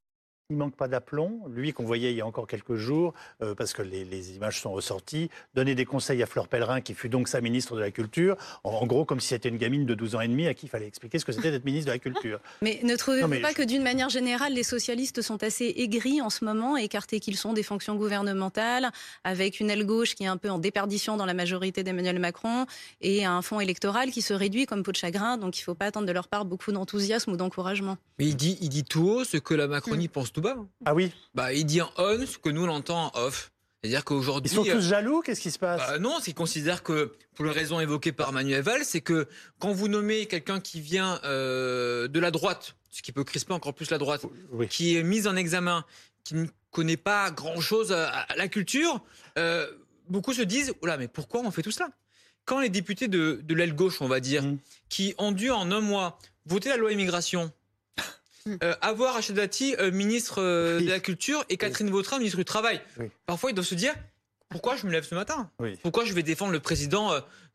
Il 0.52 0.58
manque 0.58 0.76
pas 0.76 0.86
d'aplomb. 0.86 1.40
Lui 1.48 1.72
qu'on 1.72 1.84
voyait 1.84 2.10
il 2.10 2.16
y 2.18 2.20
a 2.20 2.26
encore 2.26 2.46
quelques 2.46 2.74
jours, 2.74 3.14
euh, 3.42 3.54
parce 3.54 3.72
que 3.72 3.80
les, 3.80 4.36
images 4.36 4.60
sont 4.60 4.70
ressorties, 4.70 5.30
donner 5.54 5.74
des 5.74 5.86
conseils 5.86 6.22
à 6.22 6.26
Fleur 6.26 6.46
Pellerin, 6.46 6.82
qui 6.82 6.92
fut 6.92 7.08
donc 7.08 7.26
sa 7.26 7.40
ministre 7.40 7.74
de 7.74 7.80
la 7.80 7.90
Culture, 7.90 8.36
en, 8.64 8.84
gros 8.84 9.06
comme 9.06 9.18
si 9.18 9.28
c'était 9.28 9.48
une 9.48 9.56
gamine 9.56 9.86
de 9.86 9.94
12 9.94 10.14
ans 10.16 10.20
et 10.20 10.28
demi 10.28 10.46
à 10.46 10.52
qui 10.52 10.66
il 10.66 10.68
fallait 10.68 10.86
expliquer 10.86 11.18
ce 11.18 11.24
que 11.24 11.32
c'était 11.32 11.50
d'être 11.50 11.64
ministre 11.64 11.86
de 11.86 11.92
la 11.92 11.98
Culture. 11.98 12.38
Mais 12.62 12.80
ne 12.82 12.94
trouvez-vous 12.96 13.40
pas 13.40 13.54
que 13.54 13.62
d'une 13.62 13.82
manière 13.82 14.10
générale, 14.10 14.52
les 14.52 14.62
socialistes 14.62 15.22
sont 15.22 15.42
assez 15.42 15.72
aigris 15.78 16.20
en 16.20 16.28
ce 16.28 16.44
moment, 16.44 16.76
écartés 16.76 17.18
qu'ils 17.18 17.38
sont 17.38 17.54
des 17.54 17.62
fonctions 17.62 17.96
gouvernementales, 17.96 18.90
avec 19.24 19.58
une 19.58 19.70
aile 19.70 19.86
gauche 19.86 20.14
qui 20.14 20.24
est 20.24 20.28
un 20.28 20.36
peu 20.36 20.50
en 20.50 20.58
déperdition 20.58 21.16
dans 21.16 21.26
la 21.26 21.34
majorité 21.34 21.82
d'Emmanuel 21.82 22.18
Macron, 22.18 22.66
et 23.00 23.24
un 23.24 23.40
fonds 23.40 23.60
électoral 23.60 24.10
qui 24.10 24.20
se 24.20 24.34
réduit 24.34 24.66
comme 24.66 24.82
peau 24.82 24.92
de 24.92 24.96
chagrin, 24.96 25.38
donc 25.38 25.56
il 25.56 25.62
ne 25.62 25.64
faut 25.64 25.74
pas 25.74 25.86
attendre 25.86 26.06
de 26.06 26.12
leur 26.12 26.28
part 26.28 26.44
beaucoup 26.44 26.72
d'enthousiasme 26.72 27.32
ou 27.32 27.36
d'encouragement. 27.36 27.96
Mais 28.18 28.26
il 28.26 28.36
dit, 28.36 28.58
il 28.60 28.68
dit 28.68 28.84
tout 28.84 29.08
haut 29.08 29.24
ce 29.24 29.38
que 29.38 29.54
la 29.54 29.66
Macronie 29.66 30.06
mm. 30.06 30.10
pense 30.10 30.32
tout 30.32 30.41
ah 30.84 30.94
oui 30.94 31.12
Bah, 31.34 31.52
il 31.52 31.64
dit 31.64 31.80
en 31.80 31.90
on 31.96 32.26
ce 32.26 32.38
que 32.38 32.50
nous 32.50 32.66
l'entend 32.66 33.06
en 33.14 33.20
off. 33.20 33.52
C'est-à-dire 33.82 34.04
qu'aujourd'hui. 34.04 34.50
Ils 34.52 34.54
sont 34.54 34.62
tous 34.62 34.70
euh, 34.70 34.80
jaloux 34.80 35.22
Qu'est-ce 35.22 35.40
qui 35.40 35.50
se 35.50 35.58
passe 35.58 35.80
bah 35.80 35.98
Non, 35.98 36.16
c'est 36.18 36.26
qu'ils 36.26 36.34
considèrent 36.34 36.84
que, 36.84 37.12
pour 37.34 37.44
les 37.44 37.50
raisons 37.50 37.80
évoquées 37.80 38.12
par 38.12 38.32
Manuel 38.32 38.62
Valls, 38.62 38.84
c'est 38.84 39.00
que 39.00 39.26
quand 39.58 39.72
vous 39.72 39.88
nommez 39.88 40.26
quelqu'un 40.26 40.60
qui 40.60 40.80
vient 40.80 41.20
euh, 41.24 42.06
de 42.06 42.20
la 42.20 42.30
droite, 42.30 42.76
ce 42.90 43.02
qui 43.02 43.10
peut 43.10 43.24
crisper 43.24 43.52
encore 43.52 43.74
plus 43.74 43.90
la 43.90 43.98
droite, 43.98 44.24
qui 44.70 44.96
est 44.96 45.02
mis 45.02 45.26
en 45.26 45.34
examen, 45.34 45.84
qui 46.22 46.34
ne 46.34 46.46
connaît 46.70 46.96
pas 46.96 47.32
grand-chose 47.32 47.90
à, 47.90 48.26
la 48.36 48.46
culture, 48.46 49.02
euh, 49.36 49.66
beaucoup 50.08 50.32
se 50.32 50.42
disent 50.42 50.74
là, 50.84 50.96
mais 50.96 51.08
pourquoi 51.08 51.40
on 51.40 51.50
fait 51.50 51.62
tout 51.62 51.72
cela? 51.72 51.90
Quand 52.44 52.60
les 52.60 52.68
députés 52.68 53.08
de, 53.08 53.42
l'aile 53.48 53.74
gauche, 53.74 54.00
on 54.00 54.08
va 54.08 54.20
dire, 54.20 54.44
mmh. 54.44 54.58
qui 54.88 55.14
ont 55.18 55.32
dû 55.32 55.50
en 55.50 55.72
un 55.72 55.80
mois 55.80 56.18
voter 56.46 56.68
la 56.68 56.76
loi 56.76 56.92
immigration, 56.92 57.52
euh, 58.62 58.74
avoir 58.80 59.14
Rachida 59.14 59.42
Dati, 59.42 59.74
euh, 59.78 59.90
ministre 59.90 60.40
euh, 60.40 60.80
de 60.80 60.88
la 60.88 61.00
Culture, 61.00 61.44
et 61.48 61.56
Catherine 61.56 61.90
Vautrin, 61.90 62.18
ministre 62.18 62.38
du 62.38 62.44
Travail. 62.44 62.80
Parfois, 63.26 63.50
ils 63.50 63.54
doivent 63.54 63.66
se 63.66 63.74
dire 63.74 63.94
pourquoi 64.48 64.76
je 64.76 64.86
me 64.86 64.92
lève 64.92 65.04
ce 65.04 65.14
matin? 65.14 65.50
Pourquoi 65.82 66.04
je 66.04 66.12
vais 66.12 66.22
défendre 66.22 66.52
le 66.52 66.60
président 66.60 67.10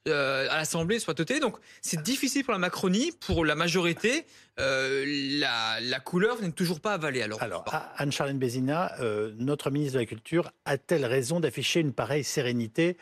à 0.07 0.57
l'Assemblée 0.57 0.97
soit 0.97 1.13
télé 1.13 1.39
Donc, 1.39 1.57
c'est 1.81 2.01
difficile 2.01 2.43
pour 2.43 2.53
la 2.53 2.59
Macronie, 2.59 3.11
pour 3.19 3.45
la 3.45 3.53
majorité. 3.53 4.25
La, 4.57 5.79
la, 5.79 5.99
couleur 5.99 6.41
n'est 6.41 6.51
toujours 6.51 6.79
pas 6.79 6.93
avalée. 6.93 7.21
Alors, 7.21 7.43
alors 7.43 7.65
Anne-Charlène 7.97 8.39
Bézina, 8.39 8.95
notre 9.37 9.69
ministre 9.69 9.93
de 9.93 9.99
la 9.99 10.05
Culture 10.07 10.51
a-t-elle 10.65 11.05
raison 11.05 11.39
d'afficher 11.39 11.81
une 11.81 11.93
pareille 11.93 12.23
sérénité 12.23 12.97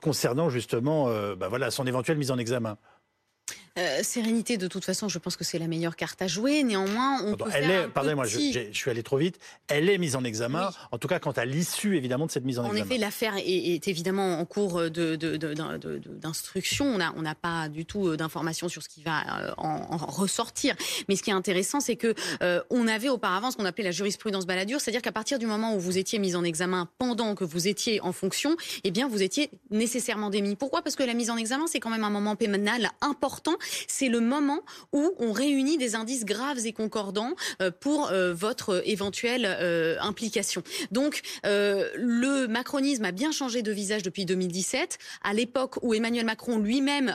concernant 0.00 0.50
justement 0.50 1.06
bah 1.34 1.48
voilà, 1.48 1.72
son 1.72 1.84
éventuelle 1.88 2.18
mise 2.18 2.30
en 2.30 2.38
examen? 2.38 2.78
Euh, 3.78 4.02
sérénité, 4.02 4.58
de 4.58 4.66
toute 4.66 4.84
façon, 4.84 5.08
je 5.08 5.18
pense 5.18 5.36
que 5.36 5.44
c'est 5.44 5.58
la 5.58 5.66
meilleure 5.66 5.96
carte 5.96 6.20
à 6.20 6.26
jouer. 6.26 6.62
Néanmoins, 6.62 7.22
on 7.24 7.36
peut 7.36 7.44
elle 7.54 7.70
est, 7.70 7.88
pardonnez-moi, 7.88 8.26
je, 8.26 8.70
suis 8.72 8.90
allé 8.90 9.02
trop 9.02 9.16
vite. 9.16 9.38
Elle 9.68 9.88
est 9.88 9.96
mise 9.96 10.14
en 10.14 10.24
examen, 10.24 10.70
en 10.90 10.98
tout 10.98 11.08
cas 11.08 11.18
quant 11.18 11.32
à 11.32 11.46
l'issue 11.46 11.96
évidemment 11.96 12.26
de 12.26 12.30
cette 12.30 12.44
mise 12.44 12.58
en, 12.58 12.64
examen. 12.64 12.82
En 12.82 12.84
effet, 12.84 12.98
l'affaire 12.98 13.34
est, 13.38 13.88
évidemment 13.88 14.38
en 14.38 14.44
cours 14.44 14.82
d'instruction. 14.90 16.84
on 16.84 16.98
n'a 16.98 17.14
on 17.16 17.24
pas 17.40 17.68
du 17.68 17.86
tout 17.86 18.08
euh, 18.08 18.16
d'informations 18.16 18.68
sur 18.68 18.82
ce 18.82 18.88
qui 18.88 19.02
va 19.02 19.20
euh, 19.20 19.52
en, 19.56 19.96
ressortir. 19.96 20.74
Mais 21.08 21.16
ce 21.16 21.22
qui 21.22 21.30
est 21.30 21.34
intéressant, 21.34 21.80
c'est 21.80 21.96
que 21.96 22.14
on 22.70 22.86
avait 22.88 23.08
auparavant 23.08 23.50
ce 23.50 23.56
qu'on 23.56 23.64
appelait 23.64 23.84
la 23.84 23.90
jurisprudence 23.90 24.46
baladure, 24.46 24.80
c'est-à-dire 24.80 25.02
qu'à 25.02 25.12
partir 25.12 25.38
du 25.38 25.46
moment 25.46 25.74
où 25.74 25.80
vous 25.80 25.96
étiez 25.96 26.18
mise 26.18 26.36
en 26.36 26.44
examen 26.44 26.88
pendant 26.98 27.34
que 27.34 27.44
vous 27.44 27.68
étiez 27.68 28.00
en 28.02 28.12
fonction, 28.12 28.56
eh 28.84 28.90
bien, 28.90 29.08
vous 29.08 29.22
étiez 29.22 29.50
nécessairement 29.70 30.28
démis. 30.30 30.56
Pourquoi? 30.56 30.82
Parce 30.82 30.96
que 30.96 31.02
la 31.02 31.14
mise 31.14 31.30
en 31.30 31.36
examen, 31.36 31.66
c'est 31.66 31.80
quand 31.80 31.90
même 31.90 32.04
un 32.04 32.10
moment 32.10 32.36
pénal 32.36 32.90
important 33.00 33.56
c'est 33.86 34.08
le 34.08 34.20
moment 34.20 34.62
où 34.92 35.12
on 35.18 35.32
réunit 35.32 35.78
des 35.78 35.94
indices 35.94 36.24
graves 36.24 36.66
et 36.66 36.72
concordants 36.72 37.34
euh, 37.60 37.70
pour 37.70 38.10
euh, 38.10 38.32
votre 38.34 38.82
éventuelle 38.86 39.46
euh, 39.46 39.96
implication. 40.00 40.62
Donc, 40.90 41.22
le 41.44 42.46
macronisme 42.46 43.04
a 43.04 43.12
bien 43.12 43.32
changé 43.32 43.62
de 43.62 43.72
visage 43.72 44.02
depuis 44.02 44.24
2017, 44.24 44.98
à 45.22 45.32
l'époque 45.32 45.78
où 45.82 45.94
Emmanuel 45.94 46.24
Macron 46.24 46.58
lui-même 46.58 47.14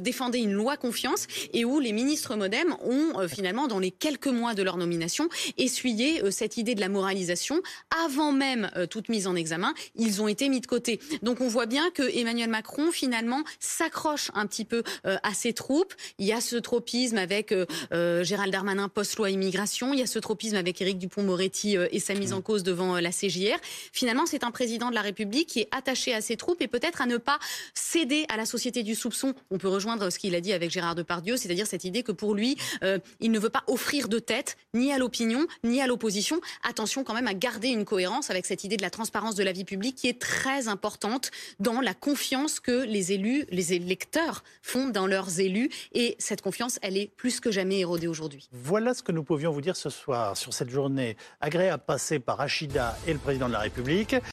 défendait 0.00 0.40
une 0.40 0.52
loi 0.52 0.76
confiance 0.76 1.26
et 1.52 1.64
où 1.64 1.80
les 1.80 1.92
ministres 1.92 2.36
modem 2.36 2.74
ont 2.82 3.26
finalement, 3.28 3.66
dans 3.66 3.78
les 3.78 3.90
quelques 3.90 4.26
mois 4.26 4.54
de 4.54 4.62
leur 4.62 4.76
nomination, 4.76 5.28
essuyé 5.56 6.30
cette 6.30 6.56
idée 6.56 6.74
de 6.74 6.80
la 6.80 6.88
moralisation. 6.88 7.60
Avant 8.04 8.32
même 8.32 8.70
toute 8.90 9.08
mise 9.08 9.26
en 9.26 9.36
examen, 9.36 9.74
ils 9.94 10.22
ont 10.22 10.28
été 10.28 10.48
mis 10.48 10.60
de 10.60 10.66
côté. 10.66 11.00
Donc, 11.22 11.40
on 11.40 11.48
voit 11.48 11.66
bien 11.66 11.90
que 11.90 12.02
Emmanuel 12.16 12.50
Macron, 12.50 12.90
finalement, 12.90 13.42
s'accroche 13.60 14.30
un 14.34 14.46
petit 14.46 14.64
peu 14.64 14.82
à 15.04 15.34
ses 15.34 15.52
il 16.18 16.26
y 16.26 16.32
a 16.32 16.40
ce 16.40 16.56
tropisme 16.56 17.18
avec 17.18 17.52
euh, 17.52 17.66
euh, 17.92 18.24
Gérald 18.24 18.52
Darmanin 18.52 18.88
post-loi 18.88 19.30
immigration. 19.30 19.92
Il 19.92 20.00
y 20.00 20.02
a 20.02 20.06
ce 20.06 20.18
tropisme 20.18 20.56
avec 20.56 20.80
Éric 20.80 20.98
Dupont-Moretti 20.98 21.76
euh, 21.76 21.88
et 21.90 22.00
sa 22.00 22.14
mise 22.14 22.32
en 22.32 22.40
cause 22.40 22.62
devant 22.62 22.98
la 23.00 23.10
CJR. 23.10 23.58
Finalement, 23.92 24.26
c'est 24.26 24.44
un 24.44 24.50
président 24.50 24.90
de 24.90 24.94
la 24.94 25.02
République 25.02 25.48
qui 25.48 25.60
est 25.60 25.68
attaché 25.70 26.14
à 26.14 26.20
ses 26.20 26.36
troupes 26.36 26.60
et 26.60 26.68
peut-être 26.68 27.02
à 27.02 27.06
ne 27.06 27.16
pas 27.16 27.38
céder 27.74 28.26
à 28.28 28.36
la 28.36 28.46
société 28.46 28.82
du 28.82 28.94
soupçon. 28.94 29.34
On 29.50 29.58
peut 29.58 29.68
rejoindre 29.68 30.10
ce 30.10 30.18
qu'il 30.18 30.34
a 30.34 30.40
dit 30.40 30.52
avec 30.52 30.70
Gérard 30.70 30.94
Depardieu, 30.94 31.36
c'est-à-dire 31.36 31.66
cette 31.66 31.84
idée 31.84 32.02
que 32.02 32.12
pour 32.12 32.34
lui, 32.34 32.56
il 33.20 33.30
ne 33.30 33.38
veut 33.38 33.50
pas 33.50 33.64
offrir 33.66 34.08
de 34.08 34.18
tête 34.18 34.56
ni 34.74 34.92
à 34.92 34.98
l'opinion 34.98 35.46
ni 35.62 35.80
à 35.80 35.86
l'opposition. 35.86 36.40
Attention 36.62 37.04
quand 37.04 37.14
même 37.14 37.26
à 37.26 37.34
garder 37.34 37.68
une 37.68 37.84
cohérence 37.84 38.30
avec 38.30 38.46
cette 38.46 38.64
idée 38.64 38.76
de 38.76 38.82
la 38.82 38.90
transparence 38.90 39.34
de 39.34 39.42
la 39.42 39.52
vie 39.52 39.64
publique 39.64 39.96
qui 39.96 40.08
est 40.08 40.20
très 40.20 40.68
importante 40.68 41.30
dans 41.60 41.80
la 41.80 41.94
confiance 41.94 42.60
que 42.60 42.84
les 42.84 43.12
élus, 43.12 43.44
les 43.50 43.72
électeurs 43.72 44.44
font 44.62 44.88
dans 44.88 45.06
leurs 45.06 45.40
élus 45.40 45.70
et 45.92 46.16
cette 46.18 46.42
confiance, 46.42 46.78
elle 46.82 46.96
est 46.96 47.10
plus 47.16 47.40
que 47.40 47.50
jamais 47.50 47.80
érodée 47.80 48.08
aujourd'hui. 48.08 48.48
Voilà 48.52 48.94
ce 48.94 49.02
que 49.02 49.12
nous 49.12 49.24
pouvions 49.24 49.52
vous 49.52 49.60
dire 49.60 49.76
ce 49.76 49.90
soir 49.90 50.36
sur 50.36 50.52
cette 50.52 50.70
journée 50.70 51.16
agréable 51.40 51.82
passée 51.86 52.18
par 52.18 52.38
Rachida 52.38 52.96
et 53.06 53.12
le 53.12 53.18
président 53.18 53.48
de 53.48 53.52
la 53.52 53.60
République. 53.60 54.16